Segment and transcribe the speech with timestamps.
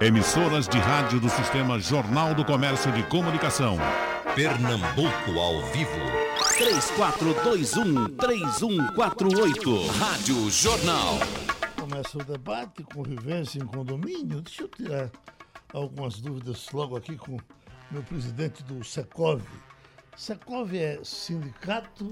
[0.00, 3.76] Emissoras de rádio do Sistema Jornal do Comércio de Comunicação.
[4.34, 5.90] Pernambuco ao vivo.
[8.16, 9.86] 3421-3148.
[9.98, 11.18] Rádio Jornal.
[11.78, 14.40] Começa o debate, convivência em condomínio.
[14.40, 15.10] Deixa eu tirar
[15.70, 17.36] algumas dúvidas logo aqui com
[17.90, 19.42] meu presidente do Secov.
[20.16, 22.10] Secov é sindicato.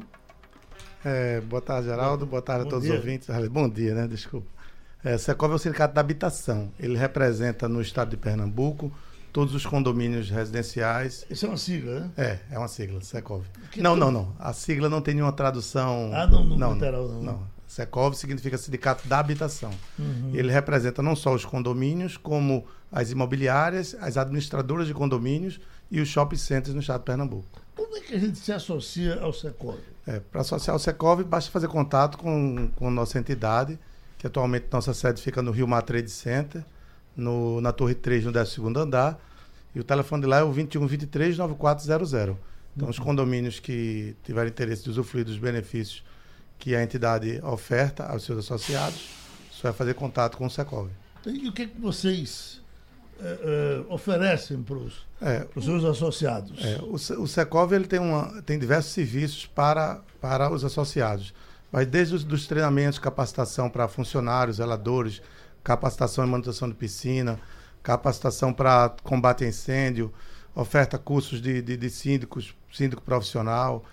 [1.02, 2.27] É, boa tarde, Geraldo.
[2.27, 2.93] Boa tarde Bom a todos dia.
[2.93, 3.29] os ouvintes.
[3.48, 4.07] Bom dia, né?
[4.07, 4.57] Desculpa.
[5.05, 6.71] É, Secov é o Sindicato da Habitação.
[6.79, 8.93] Ele representa no estado de Pernambuco
[9.33, 11.25] todos os condomínios residenciais.
[11.30, 12.11] Isso é uma sigla, né?
[12.16, 13.45] É, é uma sigla, Secov.
[13.70, 14.34] Que Não, tu- não, não.
[14.39, 16.11] A sigla não tem nenhuma tradução.
[16.12, 17.23] Ah, não, no literal, não.
[17.23, 17.59] não.
[17.66, 19.70] Secov significa Sindicato da Habitação.
[19.98, 20.33] Uhum.
[20.34, 26.09] Ele representa não só os condomínios, como as imobiliárias, as administradoras de condomínios e os
[26.09, 27.47] shopping centers no estado de Pernambuco.
[27.77, 29.78] Como é que a gente se associa ao Secov?
[30.06, 33.78] É, Para associar o Secov, basta fazer contato com, com nossa entidade,
[34.18, 36.64] que atualmente nossa sede fica no Rio Mar Trade Center,
[37.16, 39.18] no, na Torre 3, no 12º andar.
[39.74, 42.36] E o telefone de lá é o 2123-9400.
[42.77, 46.05] Então, os condomínios que tiverem interesse de usufruir dos benefícios
[46.58, 49.08] que a entidade oferta aos seus associados,
[49.50, 50.88] só é fazer contato com o Secov.
[51.27, 52.60] E o que, é que vocês
[53.20, 56.64] eh, eh, oferecem para os É, seus associados?
[56.64, 61.32] É, o, o Secov ele tem, uma, tem diversos serviços para, para os associados.
[61.70, 65.20] Vai desde os dos treinamentos, capacitação para funcionários, zeladores,
[65.62, 67.38] capacitação em manutenção de piscina,
[67.83, 70.12] capacitação para combate a incêndio,
[70.55, 73.84] oferta cursos de, de, de síndicos, síndico profissional,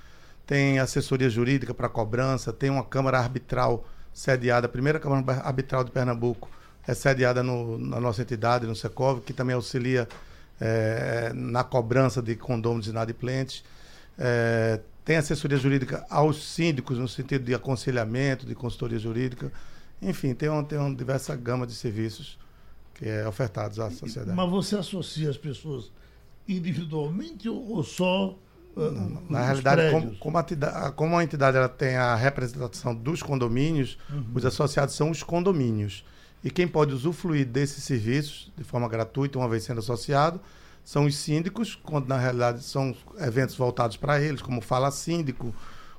[0.48, 5.92] tem assessoria jurídica para cobrança, tem uma Câmara Arbitral sediada, a primeira Câmara Arbitral de
[5.92, 6.50] Pernambuco
[6.88, 10.08] é sediada no- na nossa entidade, no Secov, que também auxilia
[10.62, 13.64] eh, na cobrança de condôminos inadimplentes.
[14.18, 19.52] Eh, tem assessoria jurídica aos síndicos, no sentido de aconselhamento, de consultoria jurídica.
[20.02, 22.38] Enfim, tem uma, tem uma diversa gama de serviços
[22.96, 24.36] que é ofertados à sociedade.
[24.36, 25.92] Mas você associa as pessoas
[26.48, 28.38] individualmente ou, só
[28.78, 28.92] eh,
[29.30, 33.22] Na os realidade, como, como a entidade, como a entidade ela tem a representação dos
[33.22, 34.26] condomínios, Uhum.
[34.34, 36.04] os associados são os condomínios.
[36.44, 40.40] E quem pode usufruir desses serviços de forma gratuita, uma vez sendo associado,
[40.86, 45.54] são os síndicos, quando na realidade são eventos voltados para eles, como Fala Síndico,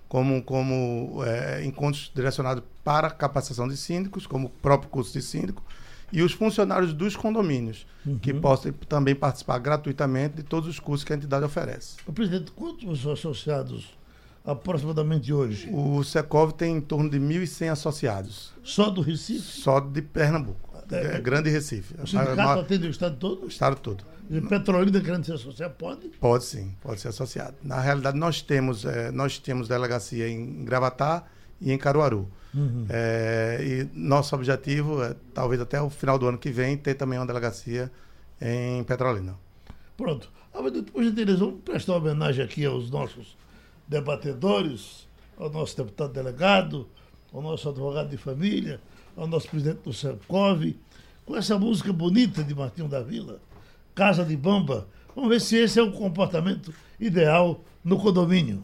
[0.09, 5.63] como, como eh, encontros direcionados para capacitação de síndicos, como o próprio curso de síndico,
[6.13, 7.85] e os funcionários dos condomínios,
[8.23, 8.41] que Uhum.
[8.41, 11.97] possam também participar gratuitamente de todos os cursos que a entidade oferece.
[12.15, 13.99] Presidente, quantos associados
[14.45, 15.69] aproximadamente hoje?
[15.73, 19.41] O Secov tem em torno de 1.100 associados, Só do Recife?
[19.41, 21.95] só de Pernambuco, É, é, Grande Recife.
[21.95, 23.45] O sindicato maior- atende o estado todo?
[23.45, 24.05] o estado todo.
[24.29, 26.09] E Petrolina querendo se associar, pode?
[26.21, 27.55] Pode sim, pode ser associado.
[27.63, 31.25] Na realidade, nós temos, eh, nós temos delegacia em Gravatá
[31.61, 32.29] e em Caruaru.
[32.55, 32.87] Uhum.
[32.89, 37.19] Eh, e nosso objetivo é, talvez até o final do ano que vem, ter também
[37.19, 37.91] uma delegacia
[38.41, 39.35] em Petrolina.
[39.97, 40.29] Pronto.
[40.53, 43.37] Ah, mas Por gentileza, vamos prestar homenagem aqui aos nossos
[43.87, 46.89] debatedores, ao nosso deputado delegado,
[47.33, 48.81] ao nosso advogado de família,
[49.17, 50.77] ao nosso presidente do Secov,
[51.25, 53.41] com essa música bonita de Martinho da Vila,
[53.95, 54.87] Casa de Bamba.
[55.15, 58.63] Vamos ver se esse é o comportamento ideal no condomínio.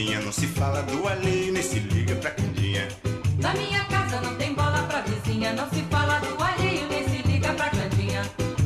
[0.00, 2.88] Vizinha, não se fala do alheio, nem se liga pra candinha.
[3.38, 7.22] Na minha casa não tem bola pra vizinha, não se fala do alheio, nem se
[7.28, 8.22] liga pra cantinha.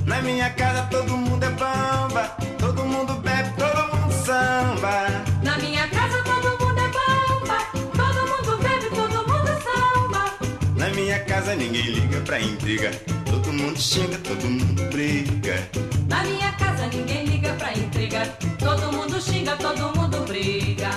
[0.07, 5.25] Na minha casa todo mundo é bamba, todo mundo bebe, todo mundo samba.
[5.43, 7.59] Na minha casa todo mundo é bamba,
[7.97, 10.35] todo mundo bebe, todo mundo samba.
[10.77, 12.91] Na minha casa ninguém liga pra intriga,
[13.27, 15.69] todo mundo xinga, todo mundo briga.
[16.09, 18.27] Na minha casa ninguém liga pra intriga,
[18.59, 20.91] todo mundo xinga, todo mundo briga.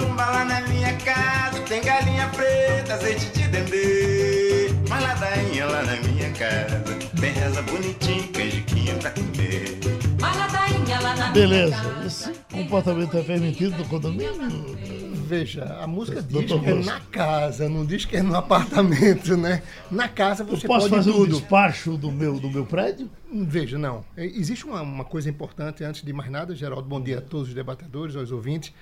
[0.00, 4.70] Macumba lá na minha casa, tem galinha preta, azeite de dendê.
[4.88, 6.82] Mas ladainha lá na minha casa,
[7.20, 9.78] tem reza bonitinha, canjiquinha pra comer.
[10.18, 11.76] Mas ladainha lá na minha Beleza.
[12.06, 14.78] Esse comportamento é permitido no condomínio?
[15.26, 19.36] Veja, a música diz Doutor que é na casa, não diz que é no apartamento,
[19.36, 19.62] né?
[19.90, 21.38] Na casa Eu você posso pode fazer um tudo.
[21.38, 23.08] despacho do meu, do meu prédio?
[23.30, 24.02] Veja, não.
[24.16, 27.54] Existe uma, uma coisa importante, antes de mais nada, Geraldo, bom dia a todos os
[27.54, 28.72] debatedores, aos ouvintes.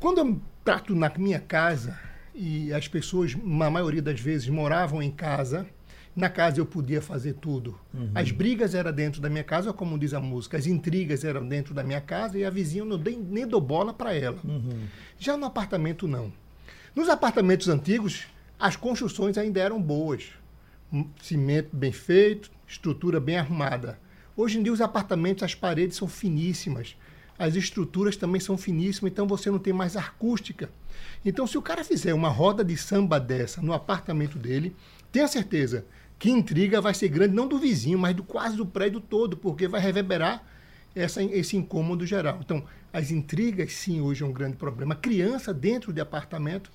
[0.00, 1.96] Quando eu trato na minha casa,
[2.34, 5.66] e as pessoas, na maioria das vezes, moravam em casa,
[6.14, 7.78] Na casa eu podia fazer tudo.
[8.14, 11.72] As brigas eram dentro da minha casa, como diz a música, as intrigas eram dentro
[11.72, 14.38] da minha casa e a vizinha eu não dei, nem dou bola para ela.
[15.18, 16.32] Já no apartamento, não.
[16.94, 18.26] Nos apartamentos antigos,
[18.58, 20.30] as construções ainda eram boas.
[21.22, 23.98] Cimento bem feito, estrutura bem arrumada.
[24.36, 26.96] Hoje em dia, os apartamentos, as paredes são finíssimas.
[27.40, 30.68] As estruturas também são finíssimas, então você não tem mais acústica.
[31.24, 34.76] Então, se o cara fizer uma roda de samba dessa no apartamento dele,
[35.10, 35.86] tenha certeza
[36.18, 39.66] que intriga vai ser grande, não do vizinho, mas do quase do prédio todo, porque
[39.66, 40.44] vai reverberar
[40.94, 42.40] essa, esse incômodo geral.
[42.44, 44.94] Então, as intrigas, sim, hoje é um grande problema.
[44.94, 46.70] Criança dentro de apartamento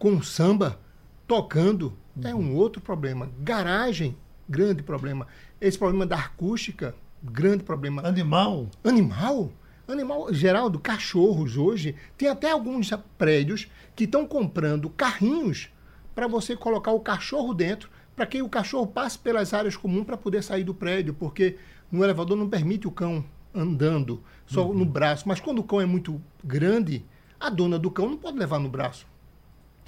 [0.00, 0.80] com samba
[1.28, 3.30] tocando é um outro problema.
[3.38, 4.16] Garagem,
[4.48, 5.28] grande problema.
[5.60, 6.92] Esse problema da acústica,
[7.22, 8.04] grande problema.
[8.04, 8.68] Animal.
[8.82, 9.52] Animal?
[9.88, 11.94] Animal, Geraldo, cachorros hoje.
[12.18, 15.68] Tem até alguns prédios que estão comprando carrinhos
[16.14, 20.16] para você colocar o cachorro dentro, para que o cachorro passe pelas áreas comuns para
[20.16, 21.56] poder sair do prédio, porque
[21.90, 23.24] no elevador não permite o cão
[23.54, 25.28] andando só no braço.
[25.28, 27.04] Mas quando o cão é muito grande,
[27.38, 29.06] a dona do cão não pode levar no braço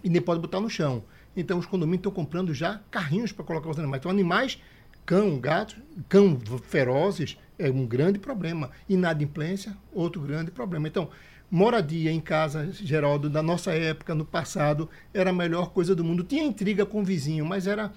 [0.04, 1.02] e nem pode botar no chão.
[1.36, 4.00] Então os condomínios estão comprando já carrinhos para colocar os animais.
[4.00, 4.62] Então animais,
[5.04, 5.76] cão, gato,
[6.08, 8.70] cão ferozes é um grande problema.
[8.88, 10.86] Inadimplência, outro grande problema.
[10.86, 11.08] Então,
[11.50, 16.22] moradia em casa, Geraldo, da nossa época, no passado, era a melhor coisa do mundo.
[16.22, 17.92] Tinha intriga com o vizinho, mas era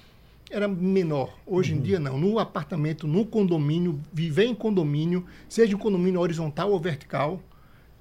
[0.50, 1.34] era menor.
[1.46, 2.20] Hoje em dia não.
[2.20, 7.42] No apartamento, no condomínio, viver em condomínio, seja um condomínio horizontal ou vertical,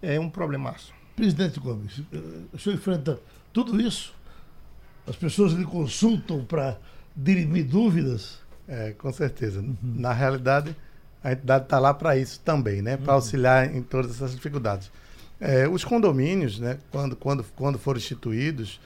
[0.03, 0.93] é um problemaço.
[1.15, 2.19] Presidente Gomes, eh,
[2.53, 3.21] o senhor enfrenta
[3.53, 4.15] tudo isso?
[5.07, 6.79] As pessoas lhe consultam para
[7.15, 8.41] dirimir dúvidas?
[8.67, 9.65] É, com certeza.
[9.83, 10.75] Na realidade,
[11.23, 12.97] a entidade está lá para isso também, né?
[12.97, 14.91] Para auxiliar em todas essas dificuldades.
[15.41, 18.79] É, os condomínios, né, quando, quando, quando foram instituídos,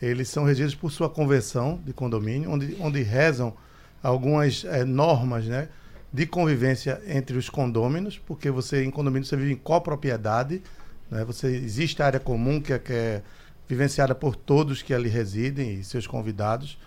[0.00, 3.54] eles são regidos por sua convenção de condomínio, onde, onde rezam
[4.02, 5.68] algumas é, normas né,
[6.12, 10.62] de convivência entre os condôminos, porque você em condomínio você vive em copropriedade,
[11.10, 13.22] né, você existe a área comum que é, que é
[13.66, 16.78] vivenciada por todos que ali residem e seus convidados,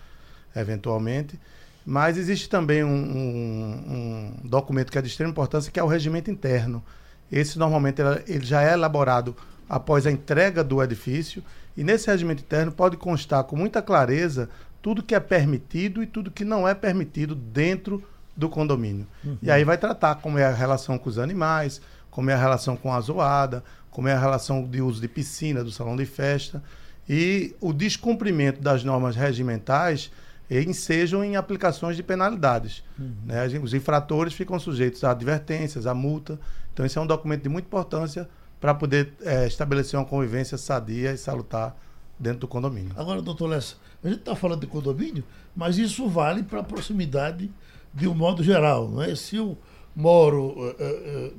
[0.54, 1.40] eventualmente.
[1.88, 5.86] Mas existe também um, um- um documento que é de extrema importância, que é o
[5.86, 6.82] regimento interno.
[7.30, 9.36] Esse normalmente ele já é elaborado
[9.68, 11.42] após a entrega do edifício
[11.76, 14.48] e nesse regimento interno pode constar com muita clareza
[14.82, 18.02] tudo que é permitido e tudo que não é permitido dentro
[18.36, 19.06] do condomínio.
[19.42, 21.80] E aí vai tratar como é a relação com os animais,
[22.10, 25.64] como é a relação com a zoada, como é a relação de uso de piscina,
[25.64, 26.62] do salão de festa
[27.08, 30.10] e o descumprimento das normas regimentais
[30.50, 32.82] ensejam em aplicações de penalidades.
[33.24, 33.40] né?
[33.40, 36.38] A gente- Os infratores ficam sujeitos a advertências, a multa.
[36.72, 38.28] Então, esse é um documento de muita importância
[38.60, 41.76] para poder eh, estabelecer uma convivência sadia e salutar
[42.18, 42.92] dentro do condomínio.
[42.96, 45.22] Agora, doutor Lessa, a gente está falando de condomínio,
[45.54, 47.50] mas isso vale para a proximidade
[47.92, 49.14] de um modo geral, não é?
[49.14, 49.56] Se eu
[49.94, 51.32] moro, eh, eh,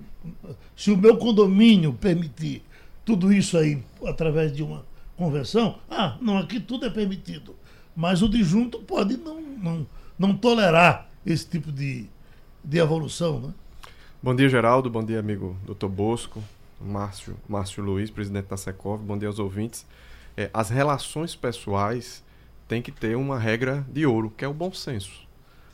[0.50, 2.64] eh, se o meu condomínio permitir
[3.06, 7.56] tudo isso aí através de uma convenção, ah, não, aqui tudo é permitido.
[7.98, 9.88] Mas o disjunto pode não, não,
[10.20, 12.06] não tolerar esse tipo de,
[12.64, 13.54] de evolução, né?
[14.22, 14.88] Bom dia, Geraldo.
[14.88, 15.88] Bom dia, amigo Dr.
[15.88, 16.44] Bosco,
[16.80, 19.02] Márcio, Márcio Luiz, presidente da Secov.
[19.02, 19.84] Bom dia aos ouvintes.
[20.38, 22.24] É, as relações pessoais
[22.68, 25.28] têm que ter uma regra de ouro, que é o bom senso.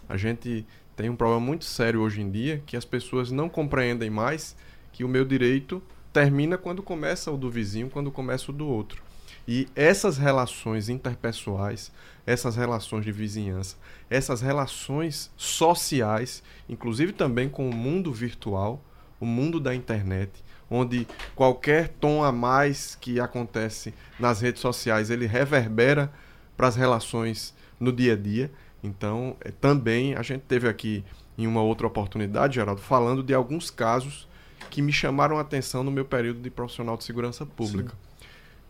[0.07, 0.65] A gente
[0.95, 4.55] tem um problema muito sério hoje em dia, que as pessoas não compreendem mais
[4.93, 5.83] que o meu direito
[6.13, 9.03] termina quando começa o do vizinho, quando começa o do outro.
[9.47, 11.91] E essas relações interpessoais,
[12.25, 13.75] essas relações de vizinhança,
[14.09, 18.81] essas relações sociais, inclusive também com o mundo virtual,
[19.19, 20.31] o mundo da internet,
[20.69, 26.11] onde qualquer tom a mais que acontece nas redes sociais, ele reverbera
[26.55, 28.51] para as relações no dia a dia.
[28.81, 31.03] Então, eh, também a gente teve aqui
[31.37, 34.27] em uma outra oportunidade, Geraldo, falando de alguns casos
[34.69, 37.93] que me chamaram a atenção no meu período de profissional de segurança pública.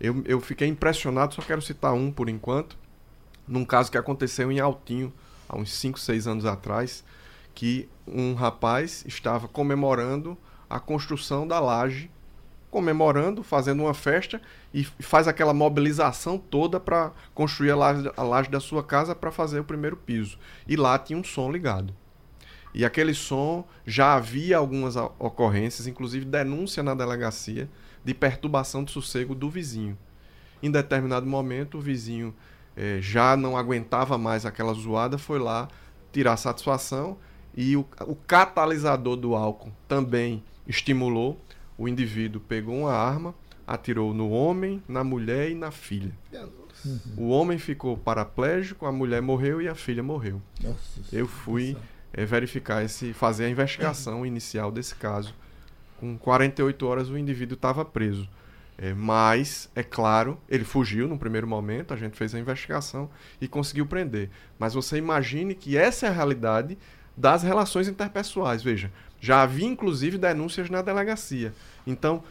[0.04, 2.78] Eu, eu fiquei impressionado, só quero citar um por enquanto,
[3.48, 5.14] num caso que aconteceu em Altinho,
[5.48, 7.06] há uns 5, 6 anos atrás,
[7.56, 10.38] que um rapaz estava comemorando
[10.70, 12.12] a construção da laje,
[12.70, 14.42] comemorando, fazendo uma festa
[14.74, 19.32] e faz aquela mobilização toda para construir a laje, a laje da sua casa para
[19.32, 20.38] fazer o primeiro piso.
[20.68, 21.96] E lá tinha um som ligado.
[22.74, 27.70] E aquele som já havia algumas ocorrências, inclusive denúncia na delegacia
[28.04, 29.98] de perturbação de sossego do vizinho.
[30.62, 32.34] Em determinado momento, o vizinho
[32.76, 35.68] eh, já não aguentava mais aquela zoada, foi lá
[36.12, 37.18] tirar satisfação
[37.56, 41.40] e o, o catalisador do álcool também estimulou.
[41.78, 43.34] O indivíduo pegou uma arma,
[43.66, 46.12] atirou no homem, na mulher e na filha.
[47.18, 50.42] O homem ficou paraplégico, a mulher morreu e a filha morreu.
[50.62, 51.78] Nossa Eu fui
[52.14, 55.34] eh, verificar esse, fazer a investigação inicial desse caso.
[56.04, 58.28] Com 48 horas o indivíduo estava preso.
[58.78, 63.48] Eh, mas, é claro, ele fugiu no primeiro momento, a gente fez a investigação e
[63.48, 64.30] conseguiu prender.
[64.60, 66.78] Mas você imagine que essa é a realidade
[67.16, 68.62] das relações interpessoais.
[68.62, 68.92] Veja,
[69.22, 71.54] já havia inclusive denúncias na delegacia.
[71.88, 72.22] Então,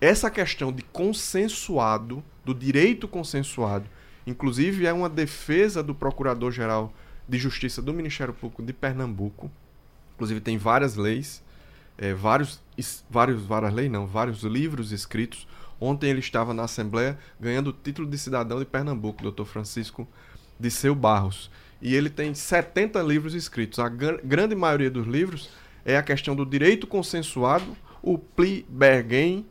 [0.00, 3.86] essa questão de consensuado, do direito consensuado,
[4.26, 6.92] inclusive é uma defesa do Procurador-Geral
[7.28, 9.48] de Justiça do Ministério Público de Pernambuco.
[10.16, 11.40] Inclusive tem várias leis,
[12.00, 12.60] eh, vários,
[13.08, 15.46] vários, várias leis não, vários livros escritos.
[15.80, 19.44] Ontem ele estava na Assembleia ganhando o título de cidadão de Pernambuco, Dr.
[19.44, 20.06] Francisco
[20.58, 21.50] de Seu Barros.
[21.80, 23.78] E ele tem 70 livros escritos.
[23.78, 25.48] A gran- grande maioria dos livros
[25.84, 29.46] é a questão do direito consensuado, o pli bergen,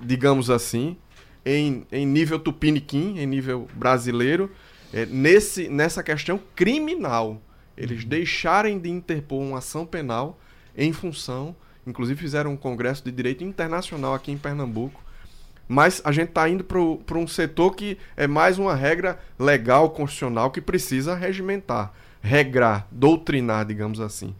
[0.00, 0.96] digamos assim,
[1.44, 4.50] em, em nível tupiniquim, em nível brasileiro,
[4.92, 7.40] é, nesse, nessa questão criminal.
[7.76, 10.38] Eles deixarem de interpor uma ação penal
[10.76, 11.56] em função,
[11.86, 15.02] inclusive fizeram um congresso de direito internacional aqui em Pernambuco,
[15.68, 20.50] mas a gente está indo para um setor que é mais uma regra legal, constitucional,
[20.50, 24.34] que precisa regimentar, regrar, doutrinar, digamos assim.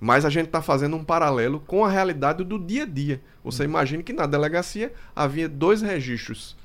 [0.00, 3.20] Mas a gente está fazendo um paralelo com a realidade do dia a dia.
[3.44, 6.56] Você imagina que na delegacia havia dois registros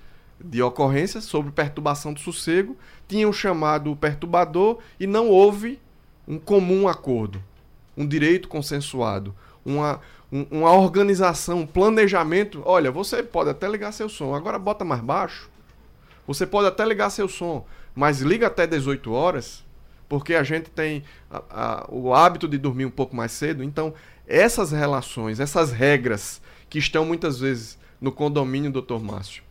[0.44, 5.80] de ocorrência sobre perturbação do sossego, tinham chamado o perturbador e não houve
[6.28, 7.44] um comum acordo,
[7.98, 9.36] um direito consensuado,
[9.70, 10.00] uma,
[10.32, 12.62] um- uma organização, um planejamento.
[12.66, 15.50] Olha, você pode até ligar seu som, agora bota mais baixo.
[16.28, 19.64] Você pode até ligar seu som, mas liga até 18 horas,
[20.08, 23.64] porque a gente tem a- a- o hábito de dormir um pouco mais cedo.
[23.64, 23.94] Então,
[24.28, 29.44] essas relações, essas regras que estão muitas vezes no condomínio, doutor Márcio,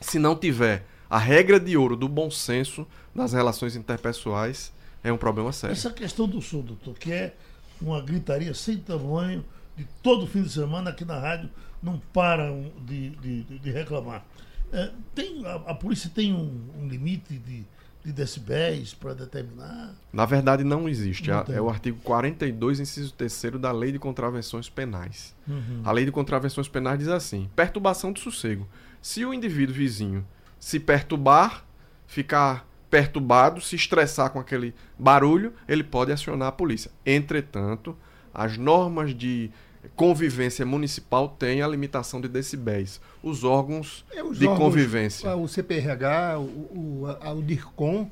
[0.00, 4.70] se não tiver a regra de ouro do bom senso nas relações interpessoais,
[5.02, 5.72] é um problema sério.
[5.72, 7.34] Essa questão do som, doutor, que é
[7.80, 9.42] uma gritaria sem tamanho,
[9.78, 11.48] de todo fim de semana aqui na rádio,
[11.82, 14.24] não param de, de, de- reclamar.
[14.72, 17.64] É, tem, a, a polícia tem um, um limite de,
[18.04, 19.94] de decibéis para determinar.
[20.12, 21.30] Na verdade, não existe.
[21.30, 25.34] Não É- é o artigo 42, inciso 3 da Lei de Contravenções Penais.
[25.46, 25.80] Uhum.
[25.84, 28.68] A Lei de Contravenções Penais diz assim: perturbação do sossego.
[29.00, 30.26] Se o indivíduo vizinho
[30.58, 31.64] se perturbar,
[32.06, 36.90] ficar perturbado, se estressar com aquele barulho, ele pode acionar a polícia.
[37.06, 37.96] Entretanto,
[38.34, 39.50] as normas de
[39.94, 43.00] convivência municipal têm a limitação de decibéis.
[43.22, 45.36] Os órgãos É, os de órgãos, convivência.
[45.36, 48.10] O CPRH, o, o, a- o DIRCOM,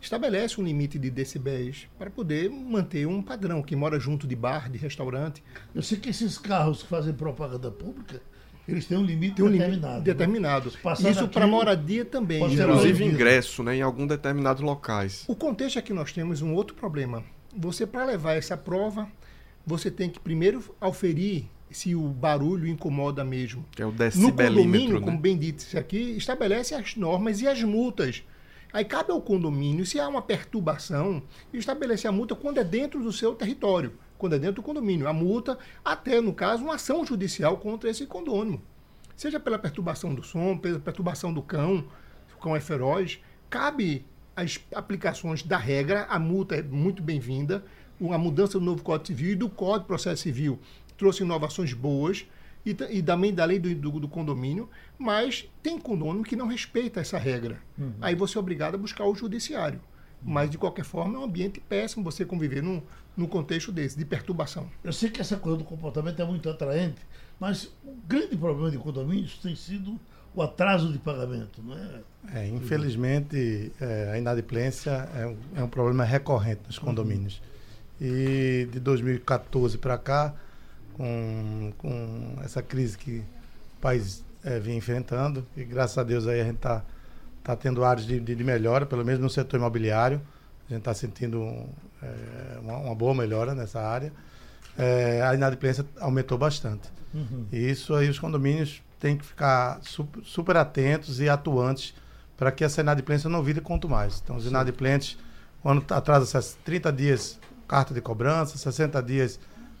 [0.00, 3.62] estabelece um limite de decibéis para poder manter um padrão.
[3.62, 5.42] Quem mora junto de bar, de restaurante,
[5.74, 8.20] Eu sei que esses carros que fazem propaganda pública,
[8.68, 9.98] eles têm um limite tem um limite determinado.
[9.98, 10.04] né?
[10.04, 10.70] determinado.
[10.82, 12.42] Passar Isso para moradia também.
[12.42, 15.24] Inclusive ingresso né, em alguns determinados locais.
[15.28, 17.22] O contexto é que nós temos um outro problema.
[17.56, 19.06] Você, para levar essa prova,
[19.66, 23.64] você tem que primeiro auferir se o barulho incomoda mesmo.
[23.72, 24.54] Que é o No decibelímetro.
[24.62, 25.06] condomínio, né?
[25.06, 28.22] como bem disse aqui, estabelece as normas e as multas.
[28.72, 33.12] Aí cabe ao condomínio, se há uma perturbação, estabelecer a multa quando é dentro do
[33.12, 35.08] seu território, quando é dentro do condomínio.
[35.08, 38.60] A multa, até no caso, uma ação judicial contra esse condômino.
[39.16, 41.84] Seja pela perturbação do som, pela perturbação do cão,
[42.28, 44.04] se o cão é feroz, cabe
[44.36, 47.64] as aplicações da regra, a multa é muito bem-vinda,
[48.10, 50.58] a mudança do novo Código Civil e do Código de Processo Civil
[50.96, 52.26] trouxe inovações boas,
[52.66, 57.00] e, e também da lei do, do- do condomínio, mas tem condomínio que não respeita
[57.00, 57.58] essa regra.
[58.00, 59.80] Aí você é obrigado a buscar o judiciário.
[60.26, 62.80] Mas, de qualquer forma, é um ambiente péssimo você conviver num,
[63.14, 64.66] num contexto desse, de perturbação.
[64.82, 67.02] Eu sei que essa coisa do comportamento é muito atraente,
[67.38, 70.00] mas o grande problema de condomínios tem sido
[70.34, 72.00] o atraso de pagamento, não é?
[72.32, 77.42] É, infelizmente, é, a inadimplência é um, é um problema recorrente nos condomínios.
[78.00, 80.34] E de 2014 para cá,
[80.94, 83.18] com, com essa crise que
[83.78, 86.82] o país é, vinha enfrentando, e graças a Deus aí a gente está
[87.42, 90.20] tá tendo áreas de, de, de melhora, pelo menos no setor imobiliário.
[90.68, 91.66] A gente está sentindo
[92.02, 94.12] é, uma, uma boa melhora nessa área.
[94.78, 96.88] É, a inadimplência aumentou bastante.
[97.52, 101.94] E isso aí os condomínios têm que ficar su- super atentos e atuantes
[102.36, 104.20] para que essa inadimplência não vire quanto mais.
[104.24, 105.16] Então, os inadimplentes,
[105.62, 109.38] quando atrasa essas 30 dias, carta de cobrança, 60 dias,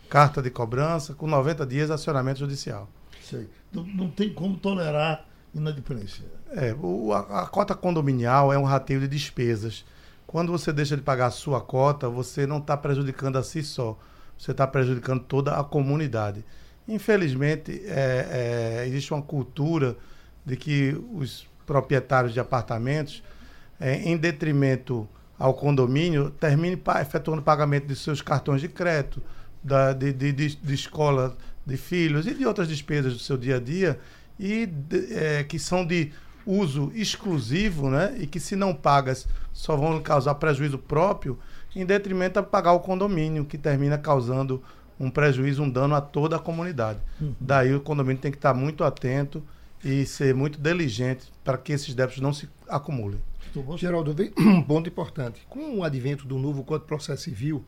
[0.08, 2.88] carta de cobrança, com 90 dias, acionamento judicial.
[3.22, 3.48] Sei.
[3.72, 6.24] Não, não tem como tolerar inadimplência.
[6.52, 9.84] É, o- a, a cota condominial é um rateio de despesas.
[10.26, 13.98] Quando você deixa de pagar a sua cota, você não está prejudicando a si só,
[14.36, 16.44] você está prejudicando toda a comunidade.
[16.88, 19.96] Infelizmente, é, é, existe uma cultura
[20.44, 23.22] de que os proprietários de apartamentos
[23.80, 29.22] eh, em detrimento ao condomínio, termine efetuando pagamento de seus cartões de crédito,
[29.62, 31.36] da, de, de, de, escola
[31.66, 33.98] de filhos e de outras despesas do seu dia a dia,
[34.38, 36.12] e de- eh, que são de
[36.46, 38.14] uso exclusivo, né?
[38.18, 41.38] E que se não pagas só vão causar prejuízo próprio,
[41.74, 44.62] em detrimento a pagar o condomínio, que termina causando
[45.00, 47.00] um prejuízo, um dano a toda a comunidade.
[47.40, 49.42] Daí o condomínio tem que estar muito atento
[49.82, 53.18] e ser muito diligente para que esses débitos não se acumulem.
[53.76, 55.42] Geraldo, um ponto importante.
[55.48, 57.64] Com o advento do novo Código de Processo Civil,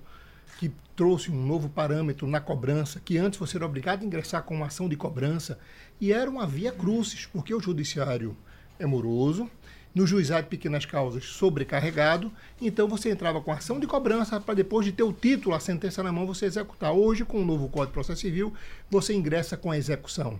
[0.58, 4.54] que trouxe um novo parâmetro na cobrança, que antes você era obrigado a ingressar com
[4.54, 5.58] uma ação de cobrança,
[6.00, 8.36] e era uma via crucis, porque o judiciário
[8.78, 9.50] é moroso,
[9.94, 12.30] no juizado de pequenas causas sobrecarregado,
[12.60, 16.02] então você entrava com ação de cobrança para depois de ter o título, a sentença
[16.02, 16.92] na mão, você executar.
[16.92, 18.52] Hoje, com o novo Código de Processo Civil,
[18.90, 20.38] você ingressa com a execução.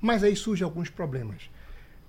[0.00, 1.48] Mas aí surgem alguns problemas.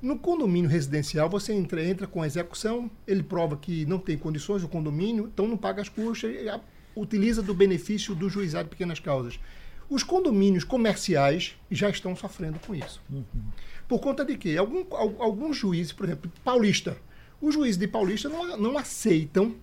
[0.01, 4.63] No condomínio residencial, você entra, entra com a execução, ele prova que não tem condições
[4.63, 6.47] o condomínio, então não paga as custas, e
[6.95, 9.39] utiliza do benefício do juizado de pequenas causas.
[9.89, 13.01] Os condomínios comerciais já estão sofrendo com isso.
[13.87, 14.55] Por conta de quê?
[14.57, 16.97] Algum, al- alguns juízes, por exemplo, Paulista,
[17.41, 19.55] os juízes de Paulista não, não aceitam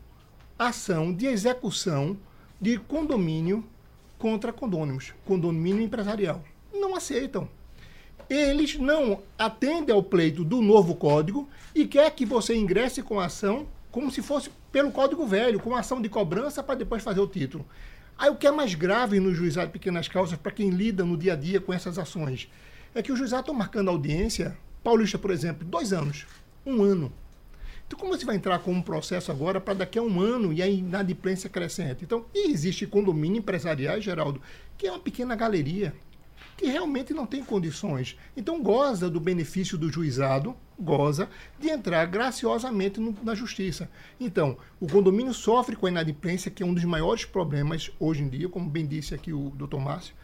[0.58, 2.16] ação de execução
[2.60, 3.64] de condomínio
[4.18, 6.42] contra condôminos, condomínio empresarial.
[6.72, 7.48] Não aceitam
[8.28, 13.26] eles não atendem ao pleito do novo código e quer que você ingresse com a
[13.26, 17.28] ação como se fosse pelo código velho, com ação de cobrança para depois fazer o
[17.28, 17.64] título.
[18.18, 21.16] Aí o que é mais grave no juizado de pequenas causas para quem lida no
[21.16, 22.48] dia a dia com essas ações
[22.94, 26.26] é que o juizado está marcando audiência, Paulista, por exemplo, dois anos,
[26.64, 27.12] um ano.
[27.86, 30.62] Então, como você vai entrar com um processo agora para daqui a um ano e
[30.62, 32.04] a inadimplência crescente?
[32.04, 34.40] Então, existe condomínio empresariais, Geraldo,
[34.78, 35.94] que é uma pequena galeria,
[36.56, 38.16] que realmente não tem condições.
[38.36, 43.90] Então, goza do benefício do juizado, goza de entrar graciosamente no- na justiça.
[44.18, 48.28] Então, o condomínio sofre com a inadimplência, que é um dos maiores problemas hoje em
[48.28, 50.14] dia, como bem disse aqui o doutor Márcio.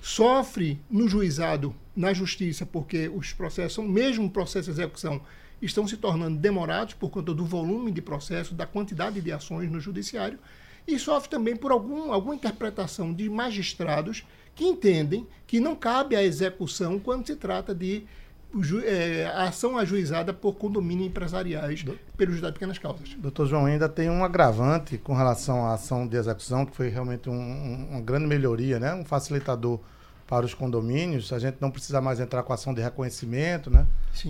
[0.00, 5.20] Sofre no juizado, na justiça, porque os processos, mesmo o processo de execução,
[5.60, 9.80] estão se tornando demorados por conta do volume de processo, da quantidade de ações no
[9.80, 10.38] judiciário,
[10.86, 16.22] e sofre também por algum, alguma interpretação de magistrados que entendem que não cabe a
[16.22, 18.04] execução quando se trata de
[18.60, 21.84] ju- eh, ação ajuizada por condomínios empresariais
[22.16, 23.14] pelo juizado de pequenas causas.
[23.14, 27.28] Doutor João, ainda tem um agravante com relação à ação de execução, que foi realmente
[27.30, 28.94] um- um- uma grande melhoria, né?
[28.94, 29.78] um facilitador
[30.26, 31.32] para os condomínios.
[31.32, 33.86] A gente não precisa mais entrar com ação de reconhecimento, né?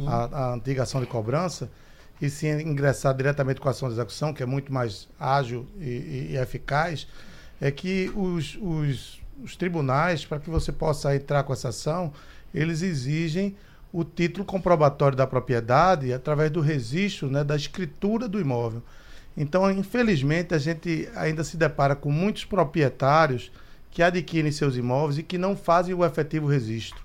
[0.09, 1.71] A, a antiga ação de cobrança,
[2.23, 5.85] e sim ingressar diretamente com a ação de execução, que é muito mais ágil e,
[5.85, 7.07] e- e eficaz,
[7.61, 12.13] é que os, os, os tribunais, para que você possa entrar com essa ação,
[12.55, 13.57] eles exigem
[13.93, 18.83] o título comprobatório da propriedade através do registro né, da escritura do imóvel.
[19.37, 23.51] Então, infelizmente, a gente ainda se depara com muitos proprietários
[23.91, 27.01] que adquirem seus imóveis e que não fazem o efetivo registro.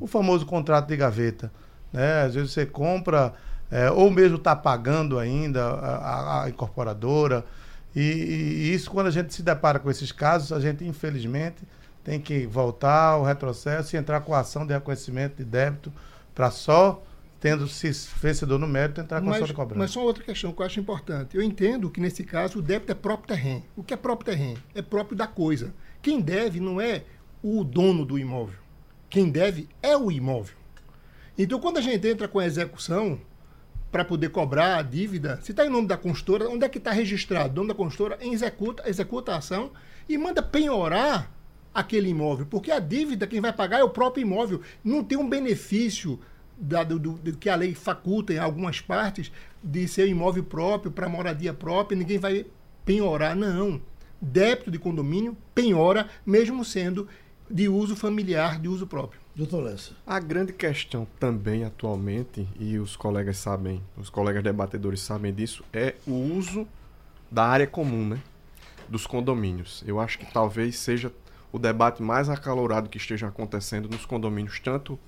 [0.00, 1.52] O famoso contrato de gaveta.
[1.92, 2.22] Né?
[2.22, 3.32] Às vezes você compra,
[3.70, 7.44] é, ou mesmo está pagando ainda a, a- a incorporadora.
[7.94, 11.62] E, e isso, quando a gente se depara com esses casos, a gente, infelizmente,
[12.02, 15.92] tem que voltar ao retrocesso e entrar com a ação de reconhecimento de débito
[16.34, 17.02] para só,
[17.38, 19.78] tendo se vencedor no mérito, entrar com a ação Mas, de cobrança.
[19.78, 21.36] mas só outra questão que eu acho importante.
[21.36, 23.64] Eu entendo que, nesse caso, o débito é próprio terreno.
[23.76, 24.58] O que é próprio terreno?
[24.74, 25.74] É próprio da coisa.
[26.02, 27.04] Quem deve não é
[27.42, 28.58] o dono do imóvel.
[29.08, 30.56] Quem deve é o imóvel.
[31.36, 33.20] Então, quando a gente entra com a execução
[33.90, 36.92] para poder cobrar a dívida, se está em nome da consultora, onde é que está
[36.92, 37.52] registrado?
[37.52, 39.72] O nome da consultora executa, executa a ação
[40.08, 41.30] e manda penhorar
[41.74, 44.60] aquele imóvel, porque a dívida quem vai pagar é o próprio imóvel.
[44.82, 46.18] Não tem um benefício
[46.58, 49.30] da- do, do- do que a lei faculta em algumas partes
[49.62, 52.44] de ser imóvel próprio para moradia própria, ninguém vai
[52.84, 53.80] penhorar, não.
[54.20, 57.08] Débito de condomínio penhora, mesmo sendo
[57.50, 59.20] de uso familiar, de uso próprio.
[59.34, 59.92] Doutor Lessa.
[60.06, 65.94] A grande questão também atualmente, e os colegas sabem, os colegas debatedores sabem disso, é
[66.06, 66.66] o uso
[67.30, 68.18] da área comum, né?
[68.88, 69.82] Dos condomínios.
[69.86, 71.10] Eu acho que talvez seja
[71.52, 74.98] o debate mais acalorado que esteja acontecendo nos condomínios, tanto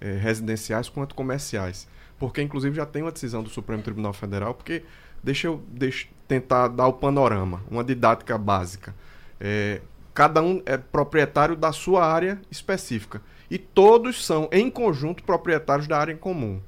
[0.00, 1.88] eh, residenciais quanto comerciais.
[2.18, 4.82] Porque, inclusive, já tem uma decisão do Supremo Tribunal Federal, porque
[5.22, 8.94] deixa eu deixa- tentar dar o panorama, uma didática básica.
[9.40, 9.80] É,
[10.14, 13.20] cada um é proprietário da sua área específica.
[13.50, 16.60] E todos são, em conjunto, proprietários da área em comum.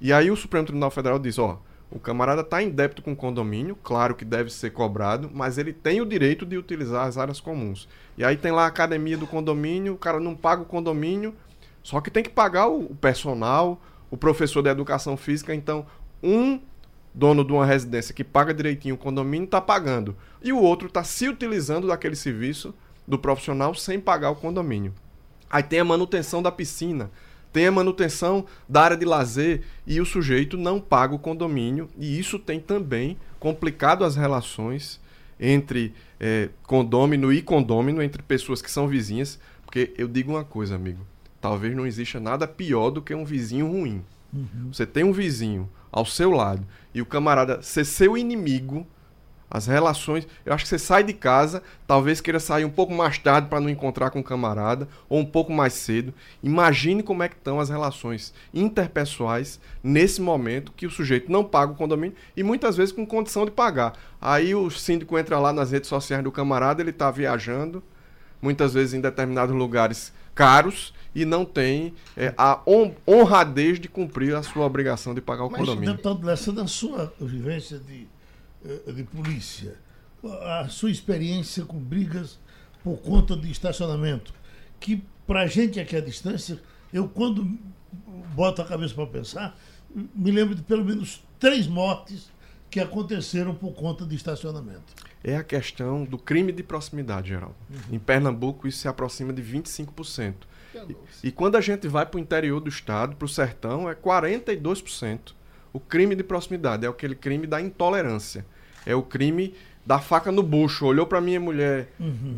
[0.00, 1.60] E aí o Supremo Tribunal Federal diz, ó,
[1.94, 5.72] o camarada está em débito com o condomínio, claro que deve ser cobrado, mas ele
[5.72, 7.88] tem o direito de utilizar as áreas comuns.
[8.18, 11.32] E aí tem lá a academia do condomínio, o cara não paga o condomínio,
[11.84, 13.80] só que tem que pagar o personal,
[14.10, 15.86] o professor da educação física, então
[16.20, 16.60] um
[17.14, 20.16] dono de uma residência que paga direitinho o condomínio está pagando.
[20.42, 22.74] E o outro está se utilizando daquele serviço
[23.06, 24.92] do profissional sem pagar o condomínio.
[25.48, 27.08] Aí tem a manutenção da piscina,
[27.54, 31.88] tem a manutenção da área de lazer e o sujeito não paga o condomínio.
[31.96, 35.00] E isso tem também complicado as relações
[35.38, 39.38] entre é, condômino e condômino, entre pessoas que são vizinhas.
[39.64, 41.06] Porque eu digo uma coisa, amigo:
[41.40, 44.02] talvez não exista nada pior do que um vizinho ruim.
[44.32, 44.72] Uhum.
[44.72, 48.84] Você tem um vizinho ao seu lado e o camarada ser seu inimigo,
[49.50, 50.26] as relações.
[50.44, 53.60] Eu acho que você sai de casa, talvez queira sair um pouco mais tarde para
[53.60, 56.12] não encontrar com o camarada, ou um pouco mais cedo.
[56.42, 61.72] Imagine como é que estão as relações interpessoais nesse momento que o sujeito não paga
[61.72, 63.92] o condomínio e muitas vezes com condição de pagar.
[64.20, 67.82] Aí o síndico entra lá nas redes sociais do camarada, ele está viajando,
[68.42, 74.34] muitas vezes em determinados lugares caros e não tem é, a hon- honradez de cumprir
[74.34, 75.92] a sua obrigação de pagar o Mas, condomínio.
[75.92, 78.08] deputado Lessa, na sua vivência de,
[78.92, 79.76] de polícia,
[80.42, 82.38] a sua experiência com brigas
[82.82, 84.32] por conta de estacionamento,
[84.80, 86.60] que pra gente aqui à distância,
[86.92, 87.58] eu quando
[88.34, 89.58] boto a cabeça para pensar,
[90.14, 92.30] me lembro de pelo menos três mortes
[92.70, 94.92] que aconteceram por conta de estacionamento.
[95.22, 97.54] É a questão do crime de proximidade, Geraldo.
[97.90, 100.34] Em Pernambuco, isso se aproxima de 25%.
[100.74, 103.94] E, e quando a gente vai para o interior do estado, para o sertão, é
[103.94, 105.34] 42%.
[105.72, 108.44] O crime de proximidade é aquele crime da intolerância.
[108.86, 110.86] É o crime da faca no bucho.
[110.86, 111.88] Olhou para minha mulher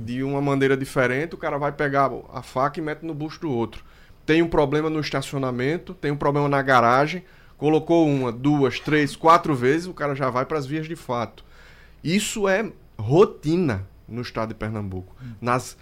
[0.05, 3.51] de uma maneira diferente, o cara vai pegar a faca e mete no bucho do
[3.51, 3.85] outro.
[4.25, 7.25] Tem um problema no estacionamento, tem um problema na garagem,
[7.57, 11.45] colocou uma, duas, três, quatro vezes, o cara já vai para as vias de fato.
[12.03, 15.15] Isso é rotina no estado de Pernambuco.
[15.41, 15.77] Nas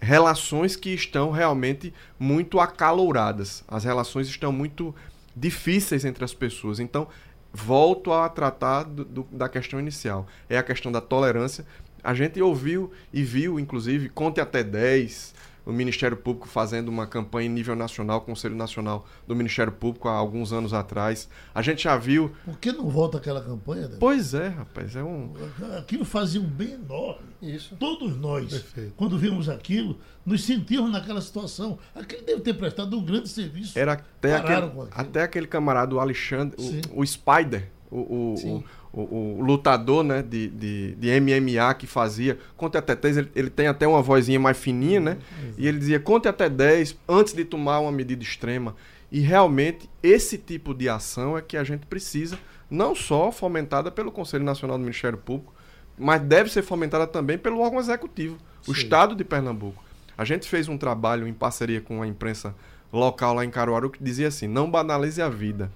[0.00, 3.62] relações que estão realmente muito acaloradas.
[3.68, 4.94] As relações estão muito
[5.36, 6.80] difíceis entre as pessoas.
[6.80, 7.06] Então,
[7.52, 10.26] volto a tratar do- do- da questão inicial.
[10.48, 11.64] É a questão da tolerância.
[12.02, 15.34] A gente ouviu e viu, inclusive, conte até 10,
[15.70, 20.12] o Ministério Público fazendo uma campanha em nível nacional, Conselho Nacional do Ministério Público há
[20.12, 21.28] alguns anos atrás.
[21.54, 22.32] A gente já viu.
[22.44, 23.82] Por que não volta aquela campanha?
[23.82, 24.00] Deputado?
[24.00, 25.32] Pois é, rapaz, é um.
[25.78, 27.30] Aquilo fazia um bem enorme.
[27.40, 27.76] Isso.
[27.76, 28.92] Todos nós, Perfeito.
[28.96, 31.78] quando vimos aquilo, nos sentimos naquela situação.
[31.94, 33.78] Aquele deve ter prestado um grande serviço.
[33.78, 34.88] Era até Pararam aquele, aquilo.
[34.92, 36.56] até aquele camarada, o Alexandre,
[36.92, 38.64] o, o Spider, o, o, Sim.
[38.92, 39.02] O,
[39.38, 42.38] o- lutador né, de, de, de MMA que fazia.
[42.56, 45.18] Conte até 10, ele, ele tem até uma vozinha mais fininha, né?
[45.56, 48.74] E ele dizia: conte até 10 antes de tomar uma medida extrema.
[49.12, 52.38] E realmente, esse tipo de ação é que a gente precisa,
[52.70, 55.52] não só fomentada pelo Conselho Nacional do Ministério Público,
[55.98, 59.82] mas deve ser fomentada também pelo órgão executivo, o Estado de Pernambuco.
[60.16, 62.54] A gente fez um trabalho em parceria com a imprensa
[62.92, 65.70] local lá em Caruaru que dizia assim: não banalize a vida,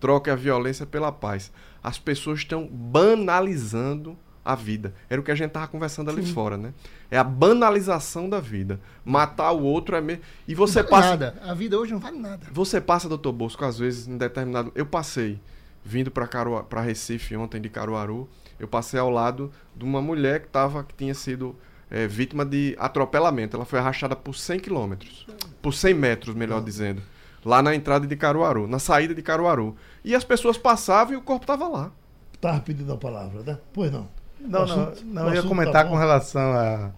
[0.00, 1.52] troque a violência pela paz.
[1.82, 4.92] As pessoas estão banalizando a vida.
[5.08, 6.72] Era o que a gente estava conversando ali fora, né?
[7.10, 8.80] É a banalização da vida.
[9.04, 10.22] Matar o outro é mesmo.
[10.46, 11.10] E você não vale passa.
[11.10, 11.42] nada.
[11.42, 12.46] A vida hoje não vale nada.
[12.50, 14.72] Você passa, doutor Bosco, às vezes em determinado.
[14.74, 15.40] Eu passei,
[15.84, 20.40] vindo para Caruaru, para Recife ontem de Caruaru, eu passei ao lado de uma mulher
[20.40, 21.56] que, tava, que tinha sido
[21.90, 23.56] é, vítima de atropelamento.
[23.56, 25.26] Ela foi arrastada por 100 quilômetros.
[25.60, 27.02] Por 100 metros, melhor dizendo.
[27.44, 29.76] Lá na entrada de Caruaru, na saída de Caruaru.
[30.04, 31.90] E as pessoas passavam e o corpo estava lá.
[32.32, 33.58] Estava pedindo a palavra, né?
[33.72, 34.08] Pois não.
[34.40, 36.90] Não, não, assunto- não o eu ia assunto comentar tá com relação à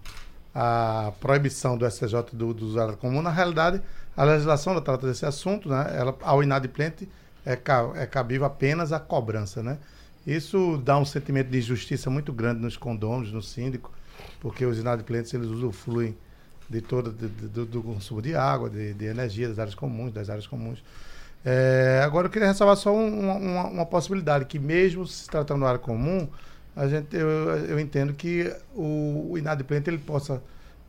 [0.57, 3.21] à proibição do STJ do, do usuário comum.
[3.21, 3.81] Na realidade,
[4.15, 5.93] a legislação ela trata desse assunto, né?
[5.93, 7.09] Ela, ao inadimplente
[7.45, 9.77] é, ca- é cabível apenas a cobrança, né?
[10.25, 13.91] Isso dá um sentimento de injustiça muito grande nos condôminos, no síndico,
[14.39, 16.15] porque os inadimplentes eles usufruem
[16.69, 20.29] de todo de- de- do, consumo de água, de, de energia, das áreas comuns, das
[20.29, 20.83] áreas comuns.
[21.43, 25.65] É, agora eu queria ressalvar só um- uma, uma, possibilidade, que mesmo se tratando de
[25.67, 26.27] área comum,
[26.75, 30.41] a gente, eu, eu entendo que o, o inadimplente ele possa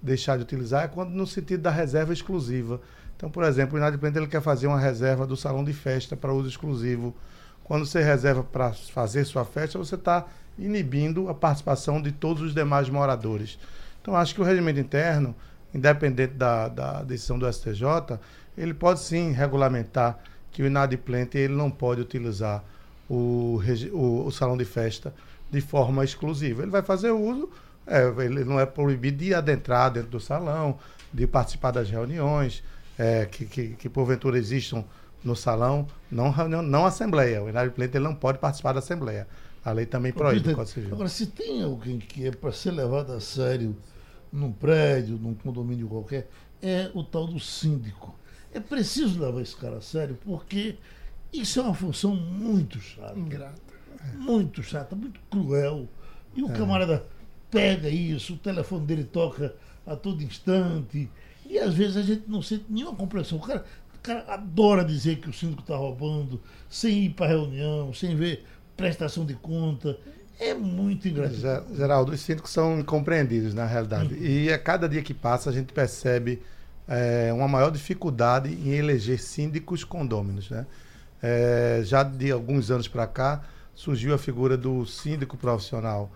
[0.03, 2.81] deixar de utilizar é quando no sentido da reserva exclusiva.
[3.17, 6.33] Então, por exemplo, o inadimplente ele quer fazer uma reserva do salão de festa para
[6.33, 7.15] uso exclusivo.
[7.65, 10.27] Quando você reserva para fazer sua festa, você está
[10.59, 13.59] inibindo a participação de todos os demais moradores.
[14.01, 15.35] Então, acho que o regimento interno,
[15.77, 18.19] independente da, da decisão do STJ,
[18.57, 20.19] ele pode sim regulamentar
[20.51, 22.65] que o inadimplente ele não pode utilizar
[23.09, 23.61] o,
[23.93, 25.13] o, o salão de festa
[25.51, 26.63] de forma exclusiva.
[26.63, 27.51] Ele vai fazer uso,
[27.87, 30.79] é, ele não é proibido de adentrar dentro do salão,
[31.13, 32.65] de participar das reuniões
[32.99, 34.83] é, que, que, que porventura existam
[35.23, 37.43] no salão, não reunião, não assembleia.
[37.43, 39.27] O inadimplente ele não pode participar da assembleia.
[39.65, 40.95] A lei também proíbe o Presidente, Código Civil.
[40.95, 43.77] Agora, se tem alguém que é para ser levado a sério
[44.33, 46.29] num prédio, num condomínio qualquer,
[46.63, 48.15] é o tal do síndico.
[48.53, 50.77] É preciso levar esse cara a sério, porque
[51.33, 53.19] isso é uma função muito chata.
[53.19, 53.61] Ingrata.
[54.17, 55.89] muito chata, muito cruel.
[56.35, 57.07] E o camarada
[57.51, 59.55] pega isso, o telefone dele toca
[59.87, 61.09] a todo instante.
[61.49, 63.39] E às vezes a gente não sente nenhuma compreensão.
[63.39, 67.93] O cara, o cara adora dizer que o síndico está roubando, sem ir para reunião,
[67.93, 68.45] sem ver
[68.77, 69.99] prestação de conta.
[70.39, 71.65] É muito ingratidão.
[71.71, 74.15] Ge- Geraldo, os síndicos são incompreendidos, na realidade.
[74.21, 76.43] E a cada dia que passa, a gente percebe
[76.89, 80.51] eh, uma maior dificuldade em eleger síndicos condôminos.
[80.51, 80.67] Né?
[81.23, 83.43] Eh, já de alguns anos para cá,
[83.75, 86.11] surgiu a figura do síndico profissional.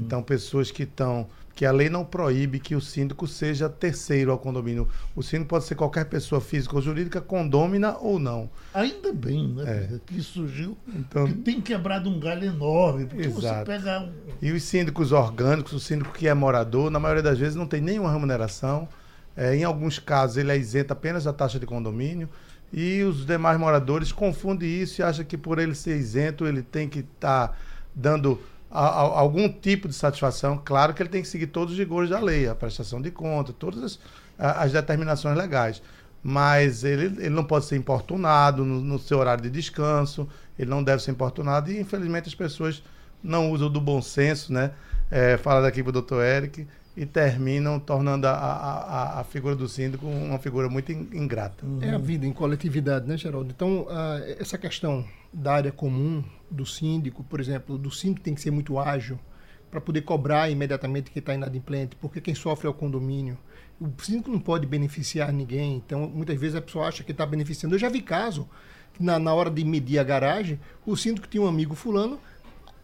[0.00, 1.26] Então, pessoas que estão.
[1.54, 4.88] Que a lei não proíbe que o síndico seja terceiro ao condomínio.
[5.14, 8.50] O síndico pode ser qualquer pessoa física ou jurídica, condômina ou não.
[8.72, 9.88] Ainda bem, né?
[9.94, 10.00] É.
[10.04, 10.76] Que surgiu.
[10.88, 13.06] Então- que tem quebrado um galho enorme.
[13.06, 13.66] Porque você Exato.
[13.66, 14.12] pega um.
[14.42, 17.80] E os síndicos orgânicos, o síndico que é morador, na maioria das vezes não tem
[17.80, 18.88] nenhuma remuneração.
[19.36, 22.28] É, em alguns casos, ele é isento apenas da taxa de condomínio.
[22.72, 26.88] E os demais moradores confundem isso e acham que por ele ser isento, ele tem
[26.88, 27.56] que estar
[27.94, 28.40] dando
[28.74, 30.60] a- a- algum tipo de satisfação.
[30.64, 33.52] Claro que ele tem que seguir todos os rigores da lei, a prestação de conta,
[33.52, 33.98] todas
[34.38, 35.80] as, as determinações legais.
[36.22, 40.82] Mas ele, ele não pode ser importunado no, no seu horário de descanso, ele não
[40.82, 41.70] deve ser importunado.
[41.70, 42.82] E infelizmente as pessoas
[43.22, 44.72] não usam do bom senso, né?
[45.10, 49.68] É, fala daqui para o doutor Eric e terminam tornando a, a, a- figura do
[49.68, 51.64] síndico uma figura muito in- ingrata.
[51.80, 53.50] É a vida em coletividade, né, Geraldo?
[53.54, 58.40] Então, ah, essa questão da área comum, do síndico, por exemplo, do síndico tem que
[58.40, 59.18] ser muito ágil
[59.70, 63.36] para poder cobrar imediatamente quem está inadimplente, porque quem sofre é o condomínio.
[63.80, 67.74] O síndico não pode beneficiar ninguém, então muitas vezes a pessoa acha que está beneficiando.
[67.74, 68.48] Eu já vi caso,
[69.00, 72.20] na, na hora de medir a garagem, o síndico tinha um amigo fulano,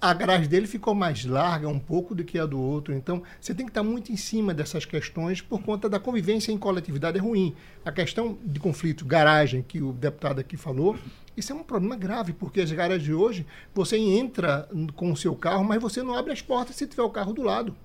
[0.01, 2.95] a garagem dele ficou mais larga um pouco do que a do outro.
[2.95, 6.57] Então, você tem que estar muito em cima dessas questões por conta da convivência em
[6.59, 7.55] coletividade é ruim.
[7.85, 10.97] A questão de conflito, garagem, que o deputado aqui falou,
[11.37, 15.35] isso é um problema grave, porque as garagens de hoje, você entra com o seu
[15.35, 17.77] carro, mas você não abre as portas se tiver o carro do lado.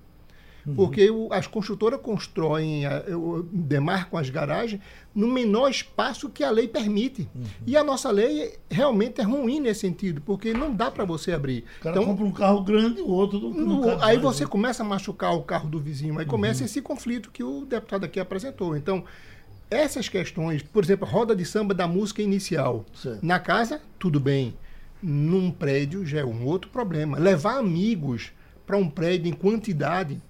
[0.74, 4.80] Porque o- as construtoras constroem, a- o- demarcam as garagens
[5.14, 7.28] no menor espaço que a lei permite.
[7.66, 11.64] E a nossa lei realmente é ruim nesse sentido, porque não dá para você abrir.
[11.78, 14.50] O cara compra um carro grande e o outro não, não No- aí você né?
[14.50, 18.18] começa a machucar o carro do vizinho, aí começa esse conflito que o deputado aqui
[18.18, 18.76] apresentou.
[18.76, 19.04] Então,
[19.70, 22.84] essas questões, por exemplo, roda de samba da música inicial.
[22.94, 23.24] Certo.
[23.24, 24.54] Na casa, tudo bem.
[25.02, 27.18] Num prédio já é um outro problema.
[27.18, 28.32] Levar amigos
[28.66, 30.20] para um prédio em quantidade,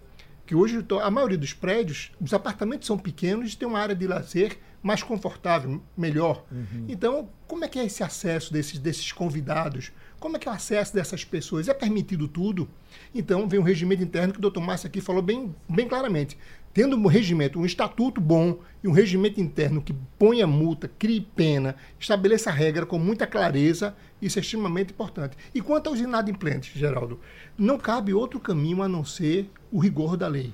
[0.47, 4.07] que hoje a maioria dos prédios, os apartamentos são pequenos e tem uma área de
[4.07, 6.45] lazer mais confortável, melhor.
[6.89, 9.91] Então, como é que é esse acesso desses, desses convidados?
[10.27, 11.69] Como é que é o acesso dessas pessoas?
[11.69, 12.69] É permitido tudo?
[13.15, 16.37] Então, vem um regimento interno que o doutor Márcio aqui falou bem, bem claramente.
[16.75, 21.77] Tendo um regimento, um estatuto bom e um regimento interno que ponha multa, crie pena,
[21.97, 25.37] estabeleça regra com muita clareza, isso é extremamente importante.
[25.55, 27.21] E quanto aos inadimplentes, Geraldo,
[27.57, 30.53] não cabe outro caminho a não ser o rigor da lei,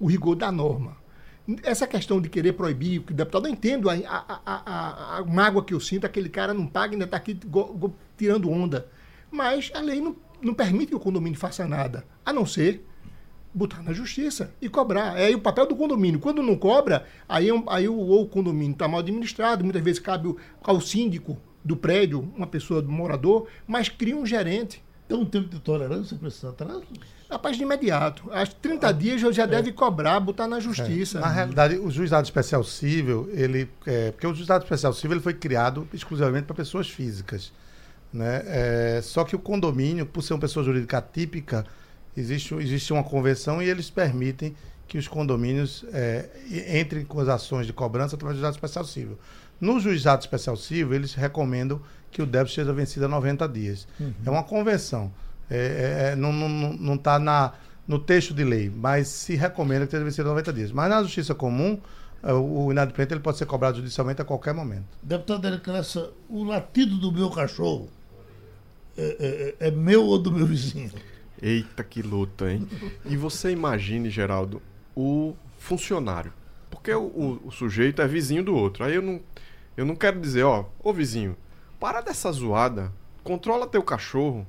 [0.00, 0.96] o rigor da norma.
[1.62, 5.24] Essa questão de querer proibir, que o deputado, eu entendo a, a, a, a, a
[5.26, 7.38] mágoa que eu sinto, aquele cara não paga e ainda está aqui
[8.16, 8.88] tirando onda.
[9.30, 12.84] Mas a lei não, não permite que o condomínio faça nada, a não ser
[13.52, 15.18] botar na justiça e cobrar.
[15.18, 16.20] É aí o papel do condomínio.
[16.20, 19.98] Quando não cobra, aí, é aí o, ou o condomínio está mal administrado, muitas vezes
[19.98, 24.82] cabe o- ao síndico do prédio, uma pessoa do morador, mas cria um gerente.
[25.08, 26.84] Tem um tempo de tolerância para esses atrasos?
[27.28, 28.30] Rapaz, de imediato.
[28.32, 31.18] Às 30 dias já, já deve cobrar, botar na justiça.
[31.18, 35.34] Na realidade, o juizado especial civil, ele, é, porque o juizado especial civil ele foi
[35.34, 37.52] criado exclusivamente para pessoas físicas,
[38.12, 38.42] né?
[38.46, 41.64] É, só que o condomínio, por ser uma pessoa jurídica atípica,
[42.16, 44.54] existe, existe uma convenção e eles permitem
[44.88, 46.28] que os condomínios é,
[46.80, 49.18] entrem com as ações de cobrança através do juizado especial civil.
[49.60, 53.86] No juizado especial civil, eles recomendam que o débito seja vencido a 90 dias.
[54.26, 55.12] É uma convenção.
[55.48, 57.52] É, é, é, não está não, não tá na,
[57.86, 60.72] no texto de lei, mas se recomenda que seja vencido a 90 dias.
[60.72, 61.78] Mas na justiça comum,
[62.22, 64.86] é, o, inadimplente ele pode ser cobrado judicialmente a qualquer momento.
[65.02, 67.88] Deputado Eric Lessa, o latido do meu cachorro
[68.96, 70.90] é, é- é meu ou do meu vizinho?
[71.42, 72.68] Eita, que luta, hein?
[73.06, 74.60] E você imagine, Geraldo,
[74.94, 76.32] o funcionário.
[76.70, 78.84] Porque o, o- o sujeito é vizinho do outro.
[78.84, 79.20] Aí eu não,
[79.76, 81.36] eu não quero dizer, ó, ô vizinho,
[81.78, 82.92] para dessa zoada,
[83.24, 84.46] controla teu cachorro,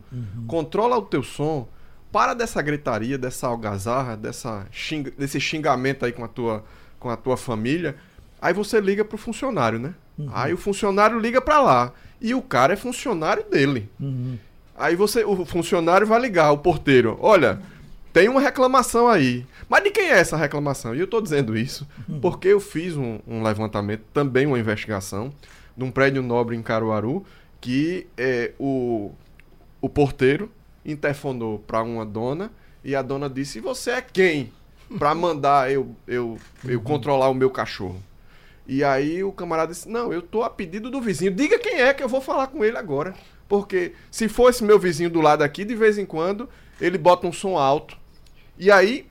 [0.48, 1.68] controla o teu som,
[2.12, 6.64] para dessa gritaria, dessa algazarra, dessa xinga- desse xingamento aí com a tua,
[7.00, 7.96] com a tua família.
[8.42, 9.94] Aí você liga pro funcionário, né?
[10.34, 11.94] Aí o funcionário liga pra lá.
[12.20, 13.90] E o cara é funcionário dele.
[14.78, 17.62] Aí você, o funcionário vai ligar, o porteiro, olha,
[18.12, 19.46] tem uma reclamação aí.
[19.70, 20.96] Mas de quem é essa reclamação?
[20.96, 21.88] E eu tô dizendo isso
[22.22, 25.32] porque eu fiz um, um levantamento, também uma investigação,
[25.78, 27.24] de um prédio nobre em Caruaru,
[27.60, 29.12] que é, o,
[29.80, 30.52] o porteiro
[30.86, 32.52] interfonou para uma dona
[32.84, 34.52] e a dona disse: "E você é quem
[34.98, 38.02] para mandar eu, eu, eu controlar o meu cachorro?"
[38.72, 41.30] E aí o camarada disse: Não, eu tô a pedido do vizinho.
[41.30, 43.14] Diga quem é que eu vou falar com ele agora.
[43.46, 46.48] Porque se fosse meu vizinho do lado aqui, de vez em quando,
[46.80, 47.98] ele bota um som alto.
[48.58, 49.06] E aí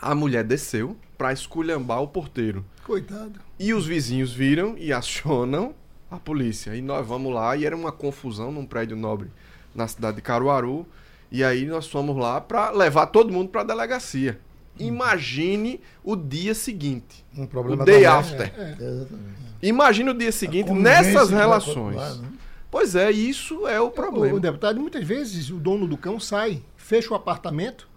[0.00, 2.64] a mulher desceu pra esculhambar o porteiro.
[2.82, 3.38] Coitado.
[3.58, 5.74] E os vizinhos viram e acionam
[6.10, 6.74] a polícia.
[6.74, 9.30] E nós vamos lá, e era uma confusão num prédio nobre
[9.74, 10.86] na cidade de Caruaru.
[11.30, 14.40] E aí nós fomos lá pra levar todo mundo pra delegacia.
[14.78, 17.24] Imagine o dia seguinte.
[17.36, 18.52] Um problema o day after.
[18.80, 19.44] Exatamente.
[19.62, 21.96] Imagine o dia seguinte nessas relações.
[21.96, 22.28] né?
[22.70, 24.36] Pois é, isso é o problema.
[24.36, 27.88] o deputado, muitas vezes o dono do cão sai, fecha o apartamento,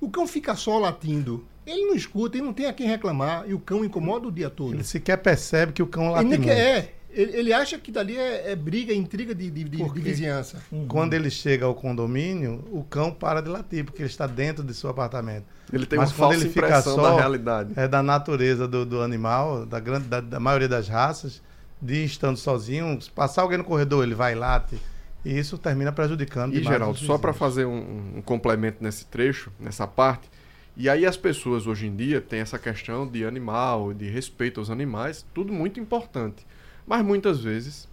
[0.00, 1.46] o cão fica só latindo.
[1.64, 4.50] Ele não escuta, ele não tem a quem reclamar, e o cão incomoda o dia
[4.50, 4.74] todo.
[4.74, 6.42] Ele sequer percebe que o cão Ele muito.
[6.42, 6.94] quer, é.
[7.14, 10.60] Ele, ele acha que dali é, é briga, intriga de, de, de- vizinhança.
[10.88, 14.74] Quando ele chega ao condomínio, o cão para de latir, porque ele está dentro de
[14.74, 15.44] seu apartamento.
[15.72, 17.72] Ele tem Mas uma falsa ele fica impressão só, da realidade.
[17.76, 21.40] É da natureza do, do animal, da, grande, da, da maioria das raças,
[21.80, 24.78] de estando sozinho, se passar alguém no corredor, ele vai e late.
[25.24, 29.50] E isso termina prejudicando E, demais Geraldo, só para fazer um, um complemento nesse trecho,
[29.58, 30.28] nessa parte,
[30.76, 34.70] e aí as pessoas hoje em dia têm essa questão de animal, de respeito aos
[34.70, 36.44] animais, tudo muito importante.
[36.86, 37.88] Mas muitas vezes,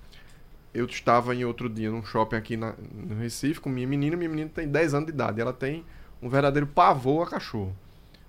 [0.73, 4.29] eu estava em outro dia num shopping aqui na- no Recife com minha menina, minha
[4.29, 5.85] menina tem 10 anos de idade, ela tem
[6.21, 7.75] um verdadeiro pavor a cachorro.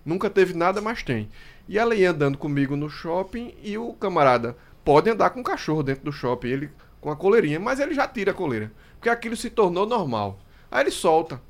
[0.05, 1.29] Nunca teve nada, mas tem.
[1.69, 5.83] E ela ia andando comigo no shopping e o camarada pode andar com o cachorro
[5.83, 6.71] dentro do shopping, ele
[7.01, 10.41] com a coleirinha, mas ele já tira a coleira, porque aquilo se tornou normal.
[10.71, 11.41] Aí ele solta.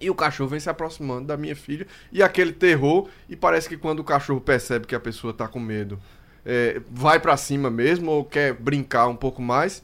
[0.00, 3.76] E o cachorro vem se aproximando da minha filha e aquele terror e parece que
[3.76, 5.98] quando o cachorro percebe que a pessoa tá com medo,
[6.44, 9.82] é, vai pra cima mesmo ou quer brincar um pouco mais.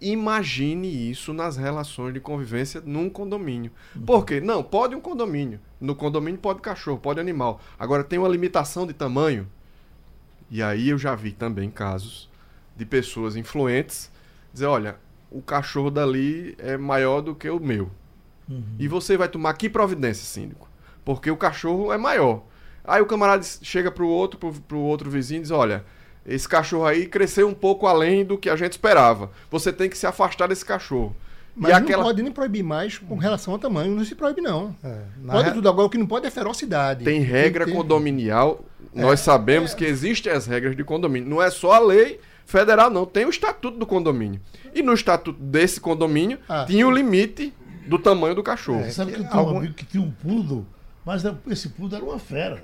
[0.00, 3.70] Imagine isso nas relações de convivência num condomínio.
[4.04, 4.40] Por quê?
[4.40, 5.60] Não, pode um condomínio.
[5.80, 7.60] No condomínio pode cachorro, pode animal.
[7.78, 9.48] Agora tem uma limitação de tamanho.
[10.50, 12.28] E aí eu já vi também casos
[12.76, 14.12] de pessoas influentes
[14.52, 14.96] dizer, olha,
[15.30, 17.90] o cachorro dali é maior do que o meu.
[18.78, 20.68] E você vai tomar que providência, síndico?
[21.04, 22.42] Porque o cachorro é maior.
[22.84, 25.84] Aí o camarada chega pro outro, pro, pro outro vizinho e diz, olha,
[26.26, 29.30] esse cachorro aí cresceu um pouco além do que a gente esperava.
[29.50, 31.14] Você tem que se afastar desse cachorro.
[31.56, 34.40] Mas e não aquela pode nem proibir mais com relação ao tamanho, não se proíbe,
[34.40, 34.74] não.
[34.82, 37.04] É, Pode re- tudo agora, o que não pode é ferocidade.
[37.04, 38.64] tem regra que ter- condominial.
[38.92, 41.28] Nós sabemos que existem as regras de condomínio.
[41.28, 43.06] Não é só a lei federal, não.
[43.06, 44.40] Tem o estatuto do condomínio.
[44.74, 46.64] E no estatuto desse condomínio Ah.
[46.66, 47.52] tinha o limite
[47.86, 48.82] do tamanho do cachorro.
[48.84, 50.66] Você sabe que eu tenho algum- um amigo que tinha um poodle,
[51.04, 52.62] mas esse poodle era uma fera.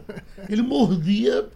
[0.48, 1.48] Ele mordia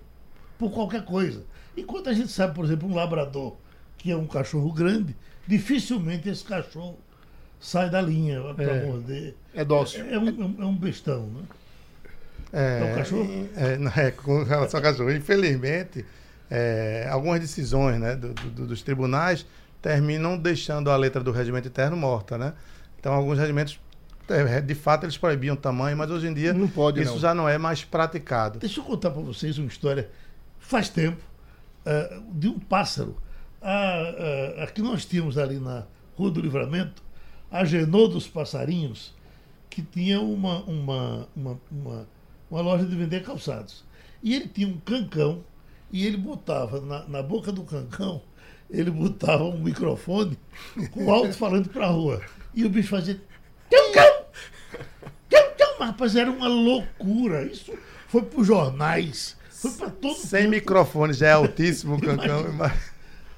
[0.58, 1.42] por qualquer coisa.
[1.76, 3.56] Enquanto a gente sabe, por exemplo, um labrador,
[3.98, 5.16] que é um cachorro grande,
[5.46, 6.98] dificilmente esse cachorro
[7.58, 8.84] sai da linha para É.
[8.86, 9.34] morder.
[9.54, 10.04] É dócil.
[10.06, 11.42] É um, é um- é um bestão, né?
[12.52, 13.48] É, É o cachorro?
[13.56, 15.10] é, é, com relação ao cachorro.
[15.10, 16.04] Infelizmente,
[16.50, 19.44] é, algumas decisões né, do- do- dos tribunais
[19.82, 22.52] terminam deixando a letra do regimento interno morta, né?
[23.00, 23.78] Então, alguns regimentos, é,
[24.64, 27.18] de fato, eles proibiam o tamanho, mas hoje em dia Não pode, isso não.
[27.18, 28.58] já não é mais praticado.
[28.58, 30.10] Deixa eu contar para vocês uma história,
[30.58, 31.22] faz tempo,
[31.84, 33.16] eh, de um pássaro.
[33.60, 34.14] Ah,
[34.58, 35.84] ah, aqui nós tínhamos ali na
[36.16, 37.02] Rua do Livramento,
[37.50, 39.14] a Genô dos Passarinhos,
[39.70, 42.08] que tinha uma, uma, uma, uma,
[42.50, 43.84] uma loja de vender calçados.
[44.22, 45.42] E ele tinha um cancão,
[45.90, 48.22] e ele botava na, na boca do cancão,
[48.70, 50.38] ele botava um microfone
[50.90, 52.20] com alto-falante para a rua.
[52.54, 53.20] E o bicho fazia.
[53.70, 54.24] Cão, cão!
[55.30, 55.73] Cão, cão!
[55.84, 57.42] Mas, rapaz, era uma loucura.
[57.44, 57.72] Isso
[58.08, 60.50] foi para os jornais, foi para todo Sem canto.
[60.50, 62.44] microfone já é altíssimo o cancão.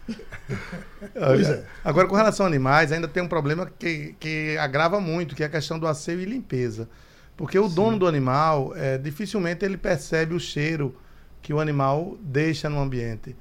[1.15, 1.65] é.
[1.85, 5.47] Agora, com relação a animais, ainda tem um problema que, que agrava muito, que é
[5.47, 6.89] a questão do asseio e limpeza.
[7.37, 10.95] Porque o dono do animal, é, dificilmente ele percebe o cheiro
[11.43, 13.37] que o animal deixa no ambiente.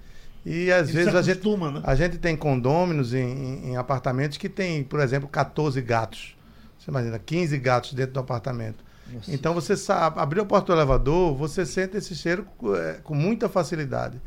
[0.46, 1.82] E às Ele vezes se a gente, acostuma, né?
[1.84, 6.36] a gente tem condôminos em, em- em apartamentos que tem, por exemplo, 14 gatos.
[6.78, 8.84] Você imagina, 15 gatos dentro do apartamento.
[9.28, 13.48] Então você sabe, abriu a porta do elevador, você sente esse cheiro é, com muita
[13.48, 14.20] facilidade.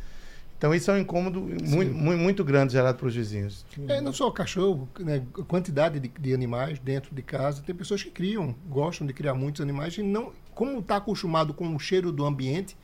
[0.57, 3.65] Então isso é um incômodo muito, muito, muito grande gerado para os vizinhos.
[3.87, 7.63] É, não só cachorro, né, quantidade de, de animais dentro de casa.
[7.63, 11.75] Tem pessoas que criam, gostam de criar muitos animais e não, como está acostumado com
[11.75, 12.77] o cheiro do ambiente,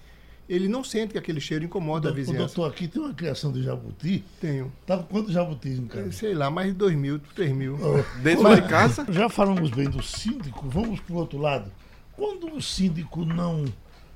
[0.49, 2.55] ele não sente que aquele cheiro incomoda a O vizinhança.
[2.55, 4.24] doutor aqui tem uma criação de jabuti.
[4.40, 6.12] Tenho, Tá com quantos jabutis em casa?
[6.12, 7.78] sei lá, mais de 2 mil, 3 mil.
[8.22, 11.70] Dentro de casa, Já falamos bem do síndico, vamos para o outro lado.
[12.16, 13.64] Quando o síndico não,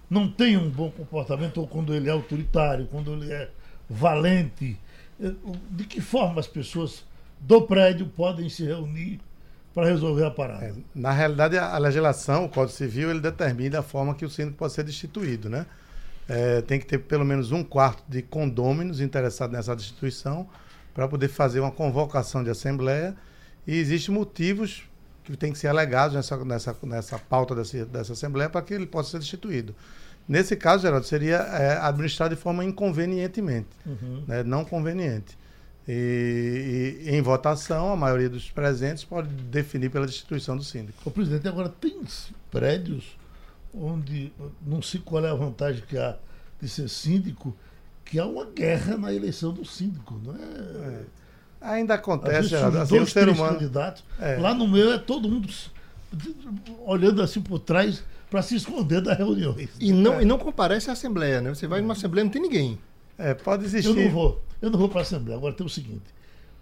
[0.09, 3.51] não tem um bom comportamento, ou quando ele é autoritário, quando ele é
[3.89, 4.79] valente,
[5.21, 7.05] eh, o- de que forma as pessoas
[7.41, 9.21] do prédio podem se reunir
[9.75, 10.67] para resolver a parada.
[10.67, 14.31] É, na realidade, a a legislação, o Código Civil, ele determina a forma que o
[14.31, 15.67] síndico pode ser destituído, né?
[16.29, 20.47] É, tem que ter pelo menos um quarto de condôminos interessados nessa destituição
[20.95, 23.17] para poder fazer uma convocação de assembleia
[23.67, 24.83] e existem motivos
[25.25, 28.87] que têm que ser alegados nessa, nessa, nessa pauta dessa, dessa assembleia para que ele
[28.87, 29.75] possa ser destituído.
[30.29, 33.69] Nesse caso, Geraldo, seria é, administrado de forma inconvenientemente,
[34.27, 34.43] né?
[34.43, 35.39] não conveniente.
[35.89, 40.99] E, e em votação, a maioria dos presentes pode definir pela destituição do síndico.
[41.07, 42.03] O presidente, agora tem
[42.51, 43.17] prédios
[43.75, 44.33] onde
[44.67, 46.17] não sei qual é a vantagem que há
[46.61, 47.57] de ser síndico,
[48.05, 51.03] que há uma guerra na eleição do síndico, não é?
[51.61, 53.53] Ainda Às acontece, vezes Geraldo, surgem assim, dois, ser três humano.
[53.55, 54.05] candidatos.
[54.21, 54.37] É.
[54.37, 55.49] Lá no meu é todo mundo
[56.87, 59.71] olhando assim por trás para se esconder das reuniões.
[59.81, 61.51] E não, e não comparece à Assembleia, né?
[61.55, 62.79] Você vai numa Assembleia não tem ninguém.
[63.17, 63.95] É, pode Eu existir.
[63.95, 65.37] não vou, eu não vou para a Assembleia.
[65.39, 66.05] Agora tem o seguinte: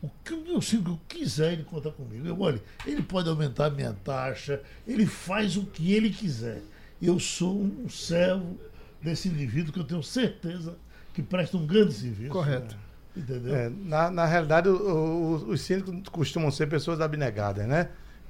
[0.03, 2.27] o que o meu síndico quiser, ele conta comigo.
[2.27, 6.63] Eu, olha, ele pode aumentar a minha taxa, ele faz o que ele quiser.
[7.01, 8.57] Eu sou um servo
[9.03, 10.77] desse indivíduo que eu tenho certeza
[11.13, 12.31] que presta um grande serviço.
[12.31, 12.77] Correto.
[13.17, 13.55] Entendeu?
[13.55, 17.89] É, na, na realidade, o- o- os síndicos costumam ser pessoas abnegadas, né?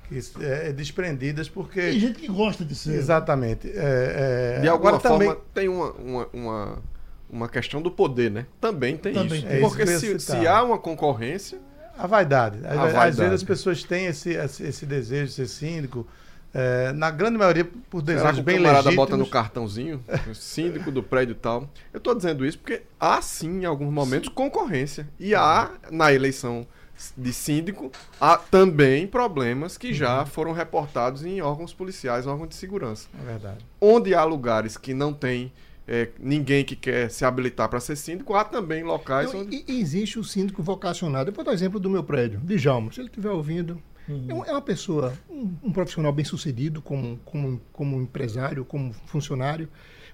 [0.09, 1.81] Que, é, desprendidas porque.
[1.81, 2.95] Tem gente que gosta de ser.
[2.95, 3.69] Exatamente.
[3.69, 5.27] É, é, De alguma agora também.
[5.29, 6.79] forma, tem uma, uma, uma,
[7.29, 8.47] uma questão do poder, né?
[8.61, 9.47] Também tem Também isso.
[9.49, 9.57] tem.
[9.57, 11.59] É isso Porque que eu ia se, se há uma concorrência,
[11.99, 12.59] A vaidade.
[12.59, 13.17] Às, A às vaidade.
[13.17, 16.07] vezes as pessoas têm esse, esse desejo de ser síndico,
[16.59, 18.97] é, na grande maioria por será que desejos o bem camarada legítimos.
[18.97, 21.69] bota no cartãozinho, o síndico do prédio e tal.
[21.93, 25.07] Eu estou dizendo isso porque há sim, em alguns momentos, concorrência.
[25.21, 26.67] E há, na eleição
[27.15, 30.27] de síndico, há também problemas que já Uhum.
[30.27, 33.07] foram reportados em órgãos policiais, órgãos de segurança.
[33.21, 33.59] É verdade.
[33.79, 35.53] Onde há lugares que não tem
[35.87, 39.63] é, ninguém que quer se habilitar para ser síndico, há também locais Então, onde.
[39.69, 41.29] existe o síndico vocacionado.
[41.31, 42.91] Eu vou dar o exemplo do meu prédio, de Jalma.
[42.93, 47.19] Se ele estiver ouvindo, é um- é uma pessoa, um, um profissional bem sucedido como,
[47.25, 49.69] como, como empresário, como funcionário,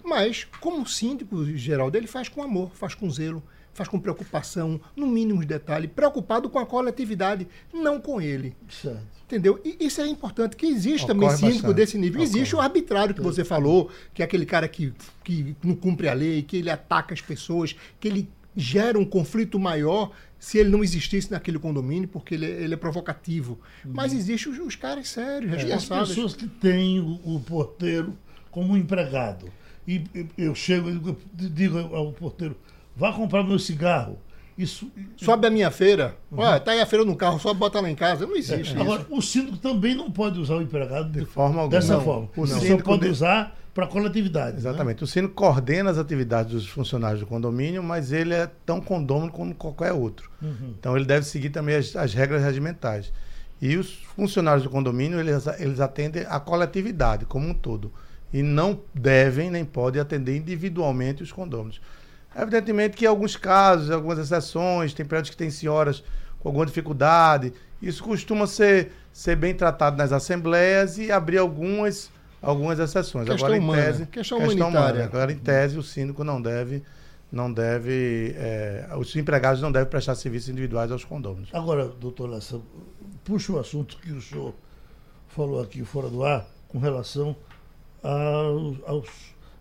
[0.04, 3.42] mas como síndico geral dele faz com amor, faz com zelo,
[3.74, 8.54] faz com preocupação, no mínimo de detalhe, preocupado com a coletividade, não com ele.
[8.68, 9.00] Certo.
[9.24, 9.58] Entendeu?
[9.64, 11.74] E isso é importante, que existe Ocorre também síndico bastante.
[11.76, 12.20] desse nível.
[12.20, 12.36] Ocorre.
[12.38, 14.92] Existe o arbitrário que você falou, que é aquele cara que,
[15.24, 19.58] que não cumpre a lei, que ele ataca as pessoas, que ele gera um conflito
[19.58, 20.10] maior
[20.44, 23.60] se ele não existisse naquele condomínio, porque ele, é- ele é provocativo.
[23.84, 26.08] Mas existem os, os caras sérios, E as responsáveis.
[26.08, 28.18] pessoas que têm o, o porteiro
[28.50, 29.46] como empregado.
[29.86, 30.02] E
[30.36, 31.16] eu chego e
[31.48, 32.56] digo- ao porteiro,
[32.96, 34.18] vá comprar meu cigarro.
[34.58, 34.90] Isso.
[35.16, 36.16] Sobe a minha feira.
[36.30, 38.26] Olha, tá aí a feira no carro, só bota lá em casa.
[38.26, 38.72] Não existe isso.
[38.74, 38.78] Uhum.
[38.80, 38.82] É.
[38.82, 41.68] Agora, o síndico também não pode usar o empregado de, forma alguma.
[41.80, 42.04] dessa Não.
[42.04, 42.28] forma.
[42.36, 44.52] O Ele só síndico pode de- usar para coletividade.
[44.52, 44.58] né?
[44.58, 45.02] Exatamente.
[45.02, 49.54] O síndico coordena as atividades dos funcionários do condomínio, mas ele é tão condômino como
[49.54, 50.30] qualquer outro.
[50.40, 50.74] Uhum.
[50.78, 53.12] Então ele deve seguir também as, as regras regimentais.
[53.60, 57.92] E os funcionários do condomínio, eles, eles atendem a coletividade como um todo.
[58.32, 61.80] E não devem nem podem atender individualmente os condôminos.
[62.34, 66.02] Evidentemente que em alguns casos, algumas exceções, tem prédios que têm senhoras
[66.40, 67.52] com alguma dificuldade.
[67.80, 72.10] Isso costuma ser, ser bem tratado nas assembleias e abrir algumas,
[72.42, 73.28] algumas exceções.
[73.28, 75.04] Questão Agora, humana, em tese, questão humanitária.
[75.04, 76.82] Agora, em tese, o síndico não deve,
[77.30, 81.48] não deve, é, os empregados não devem prestar serviços individuais aos condôminos.
[81.52, 82.60] Agora, doutor Lessa,
[83.24, 84.52] puxa o assunto que o senhor
[85.28, 87.36] falou aqui fora do ar com relação
[88.02, 89.08] aos, aos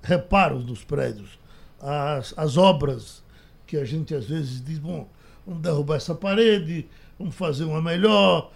[0.01, 1.39] reparos dos prédios,
[1.79, 3.23] às, às obras
[3.67, 5.07] que a gente às vezes diz, bom,
[5.45, 8.51] vamos derrubar essa parede, vamos fazer uma melhor.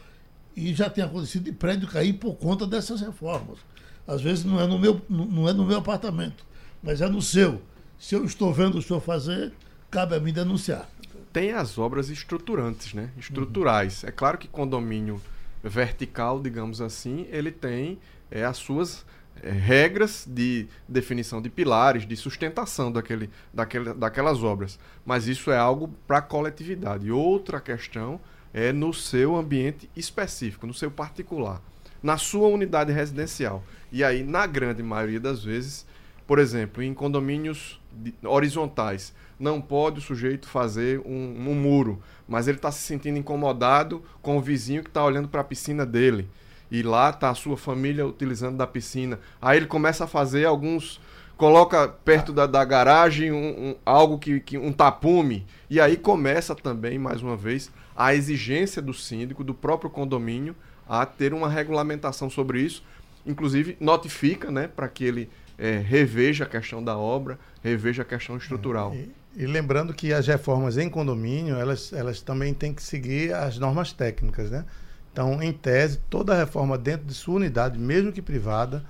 [0.56, 3.60] E já tem acontecido de prédio cair por conta dessas reformas.
[4.08, 6.45] Às vezes não é no meu, não é no meu apartamento,
[6.82, 7.62] mas é no seu.
[7.97, 9.51] Se eu estou vendo o senhor fazer,
[9.89, 10.88] cabe a mim denunciar.
[11.34, 13.10] Tem as obras estruturantes, né?
[13.18, 14.03] Estruturais.
[14.03, 15.22] É claro que condomínio
[15.64, 17.97] vertical, digamos assim, ele tem
[18.30, 19.06] é, as suas
[19.41, 24.80] é, regras de definição de pilares, de sustentação daquele, daquele, daquelas obras.
[25.06, 27.12] Mas isso é algo para a coletividade.
[27.12, 28.20] Outra questão
[28.53, 31.62] é no seu ambiente específico, no seu particular,
[32.06, 33.64] na sua unidade residencial.
[33.91, 35.86] E aí, na grande maioria das vezes,
[36.28, 37.80] por exemplo, em condomínios
[38.24, 44.03] horizontais, não pode o sujeito fazer um, um muro, mas ele está se sentindo incomodado
[44.22, 46.28] com o vizinho que está olhando para a piscina dele.
[46.70, 49.20] E lá está a sua família utilizando da piscina.
[49.41, 50.99] Aí ele começa a fazer alguns.
[51.38, 54.58] Coloca perto da, da garagem um, um- algo que, que.
[54.58, 55.45] um tapume.
[55.70, 60.56] E aí começa também, mais uma vez, a exigência do síndico, do próprio condomínio,
[60.88, 62.84] a ter uma regulamentação sobre isso.
[63.26, 68.38] Inclusive, notifica, né, para que ele eh, reveja a questão da obra, reveja a questão
[68.38, 68.94] estrutural.
[68.94, 73.58] E, e lembrando que as reformas em condomínio, elas, elas também têm que seguir as
[73.58, 74.66] normas técnicas, né?
[75.12, 78.84] Então, em tese, toda reforma dentro de sua unidade, mesmo que privada,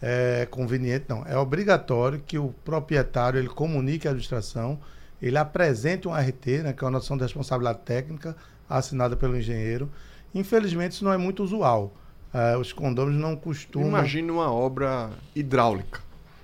[0.00, 1.24] é conveniente, não.
[1.26, 4.78] É obrigatório que o proprietário ele comunique à administração,
[5.20, 8.36] ele apresente um RT, né, que é uma noção de responsabilidade técnica,
[8.68, 9.90] assinada pelo engenheiro.
[10.34, 11.94] Infelizmente, isso não é muito usual.
[12.32, 13.88] É, os condôminos não costumam.
[13.88, 16.00] Imagine uma obra hidráulica,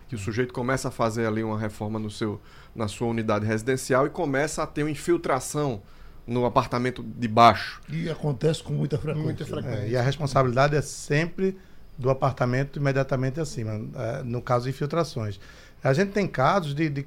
[0.09, 2.41] que o sujeito começa a fazer ali uma reforma no seu,
[2.75, 5.83] na sua unidade residencial e começa a ter uma infiltração
[6.27, 7.81] no apartamento de baixo.
[7.89, 9.25] E acontece com muita frequência.
[9.25, 9.79] Muita frequência.
[9.81, 11.59] É, e a responsabilidade é sempre
[11.99, 15.41] do apartamento imediatamente acima, é, no caso de infiltrações.
[15.83, 17.03] A gente tem casos de, de,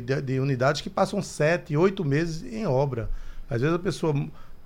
[0.00, 3.10] de- de unidades que passam sete, oito meses em obra.
[3.50, 4.14] Às vezes a pessoa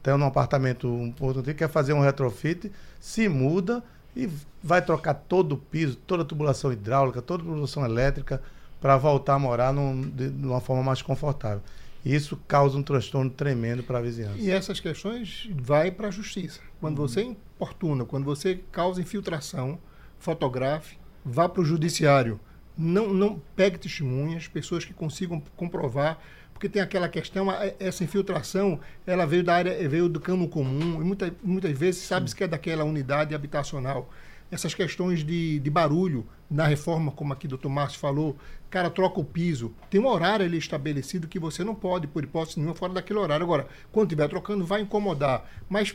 [0.07, 3.83] tem um apartamento, um ponto antigo, quer fazer um retrofit, se muda
[4.15, 4.29] e
[4.63, 8.41] vai trocar todo o piso, toda a tubulação hidráulica, toda a tubulação elétrica
[8.81, 11.61] para voltar a morar num- de, de uma forma mais confortável.
[12.05, 14.39] E Isso causa um transtorno tremendo para a vizinhança.
[14.39, 16.61] E essas questões vai para a justiça.
[16.81, 19.77] Quando você importuna, quando você causa infiltração,
[20.21, 22.39] fotografe, vá para o judiciário.
[22.79, 26.19] Não, não pegue testemunhas, pessoas que consigam comprovar,
[26.57, 27.49] porque tem aquela questão,
[27.79, 32.35] essa infiltração, ela veio da área, veio do cano comum, e muita, muitas vezes sabe-se
[32.35, 34.09] que é daquela unidade habitacional.
[34.51, 38.39] Essas questões de, de barulho na reforma, como aqui o doutor Márcio falou,
[38.71, 39.75] cara, troca o piso.
[39.91, 43.45] Tem um horário ali estabelecido que você não pode, por hipótese nenhuma, fora daquele horário.
[43.45, 45.47] Agora, quando estiver trocando, vai incomodar.
[45.69, 45.95] Mas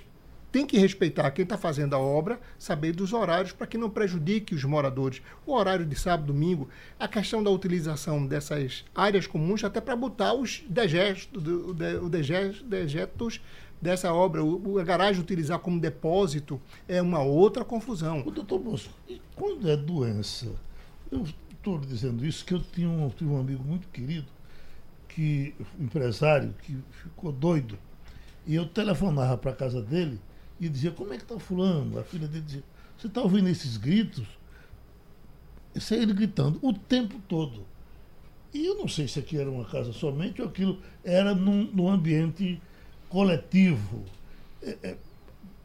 [0.52, 4.54] tem que respeitar quem está fazendo a obra, saber dos horários para que não prejudique
[4.54, 5.22] os moradores.
[5.46, 6.68] O horário de sábado, domingo,
[7.00, 11.32] a questão da utilização dessas áreas comuns, até para botar os dejetos
[13.82, 14.42] dessa obra.
[14.80, 18.22] A garagem utilizar como depósito é uma outra confusão.
[18.26, 18.94] O doutor Bosco,
[19.36, 20.54] quando é doença?
[21.10, 24.28] Eu estou dizendo isso que eu tinha um, um amigo muito querido,
[25.08, 27.80] que empresário, que ficou doido.
[28.46, 30.20] E eu telefonava para a casa dele
[30.62, 31.98] e dizia, como é que está fulano?
[32.00, 32.64] A filha dele dizia,
[32.96, 34.28] você está ouvindo esses gritos?
[35.74, 37.66] Isso é ele gritando o tempo todo.
[38.54, 41.90] E eu não sei se aqui era uma casa somente ou aquilo era num, num
[41.90, 42.62] ambiente
[43.10, 44.06] coletivo.
[44.62, 44.98] É- é,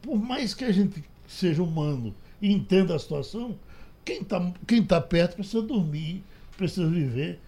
[0.01, 3.55] por mais que a gente seja humano e entenda a situação,
[4.03, 6.23] quem está quem tá perto precisa dormir,
[6.55, 7.39] precisa viver.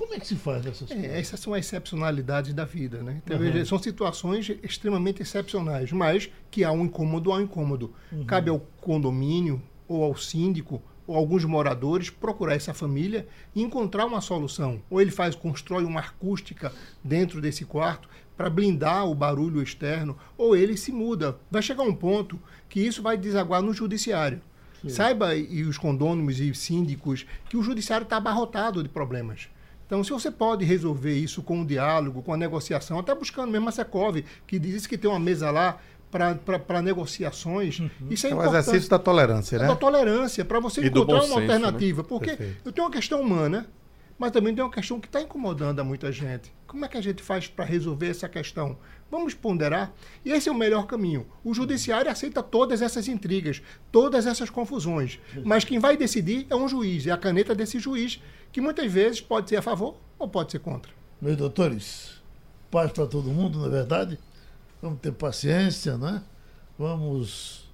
[0.00, 0.90] Como é que se faz coisas?
[0.90, 3.20] É, essas são as excepcionalidades da vida, né?
[3.22, 3.64] Então, Uhum.
[3.66, 7.92] São situações extremamente excepcionais, mas que há um incômodo, há um incômodo.
[8.10, 8.24] Uhum.
[8.24, 14.22] Cabe ao condomínio ou ao síndico ou alguns moradores procurar essa família e encontrar uma
[14.22, 14.80] solução.
[14.88, 16.72] Ou ele faz, constrói uma acústica
[17.04, 21.36] dentro desse quarto para blindar o barulho externo, ou ele se muda.
[21.50, 22.40] Vai chegar um ponto
[22.70, 24.40] que isso vai desaguar no judiciário.
[24.88, 29.50] Saiba, e os condôminos e síndicos, que o judiciário está abarrotado de problemas.
[29.90, 33.68] Então, se você pode resolver isso com o diálogo, com a negociação, até buscando mesmo
[33.68, 35.80] a Secov, que diz que tem uma mesa lá
[36.12, 38.60] para negociações, isso é É o importante.
[38.60, 39.66] exercício da tolerância, né?
[39.66, 41.42] da tolerância, para você E encontrar uma senso, né?
[41.42, 42.04] alternativa.
[42.04, 42.60] Porque Perfeito.
[42.64, 43.66] eu tenho uma questão humana,
[44.16, 46.52] mas também tem uma questão que está incomodando a muita gente.
[46.70, 48.78] Como é que a gente faz para resolver essa questão?
[49.10, 49.92] Vamos ponderar.
[50.24, 51.26] E esse é o melhor caminho.
[51.42, 53.60] O judiciário aceita todas essas intrigas,
[53.90, 55.18] todas essas confusões.
[55.44, 59.20] Mas quem vai decidir é um juiz, é a caneta desse juiz, que muitas vezes
[59.20, 60.92] pode ser a favor ou pode ser contra.
[61.20, 62.22] Meus doutores,
[62.70, 64.16] paz para todo mundo, na é verdade.
[64.80, 66.22] Vamos ter paciência, né?
[66.78, 67.68] Vamos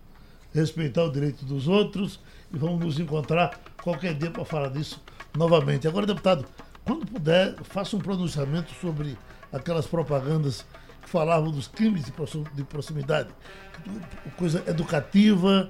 [0.55, 2.18] respeitar o direito dos outros
[2.51, 5.03] e vamos nos encontrar qualquer dia para falar disso
[5.36, 5.86] novamente.
[5.86, 6.47] Agora, deputado,
[6.87, 9.18] quando puder, faça um pronunciamento sobre
[9.53, 10.64] aquelas propagandas
[11.03, 13.28] que falavam dos crimes de proxi- de proximidade,
[14.37, 15.68] coisa educativa,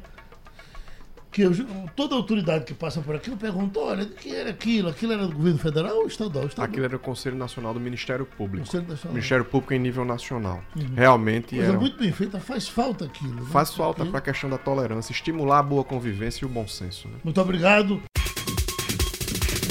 [1.33, 1.53] que eu-
[1.95, 4.89] toda autoridade que passa por aqui pergunta, olha, que era aquilo?
[4.89, 6.47] Aquilo era do governo federal ou estadual?
[6.47, 6.69] estadual.
[6.71, 8.65] Aquilo era o Conselho Nacional do Ministério Público.
[8.65, 9.15] Conselho Nacional.
[9.15, 10.63] Ministério Público em nível nacional.
[10.95, 11.79] Realmente Coisa era.
[11.79, 13.35] muito bem feita, faz falta aquilo.
[13.35, 13.43] né?
[13.53, 16.67] Faz falta Porque- para a questão da tolerância, estimular a boa convivência e o bom
[16.67, 17.07] senso.
[17.09, 17.17] Né?
[17.23, 18.01] Muito obrigado.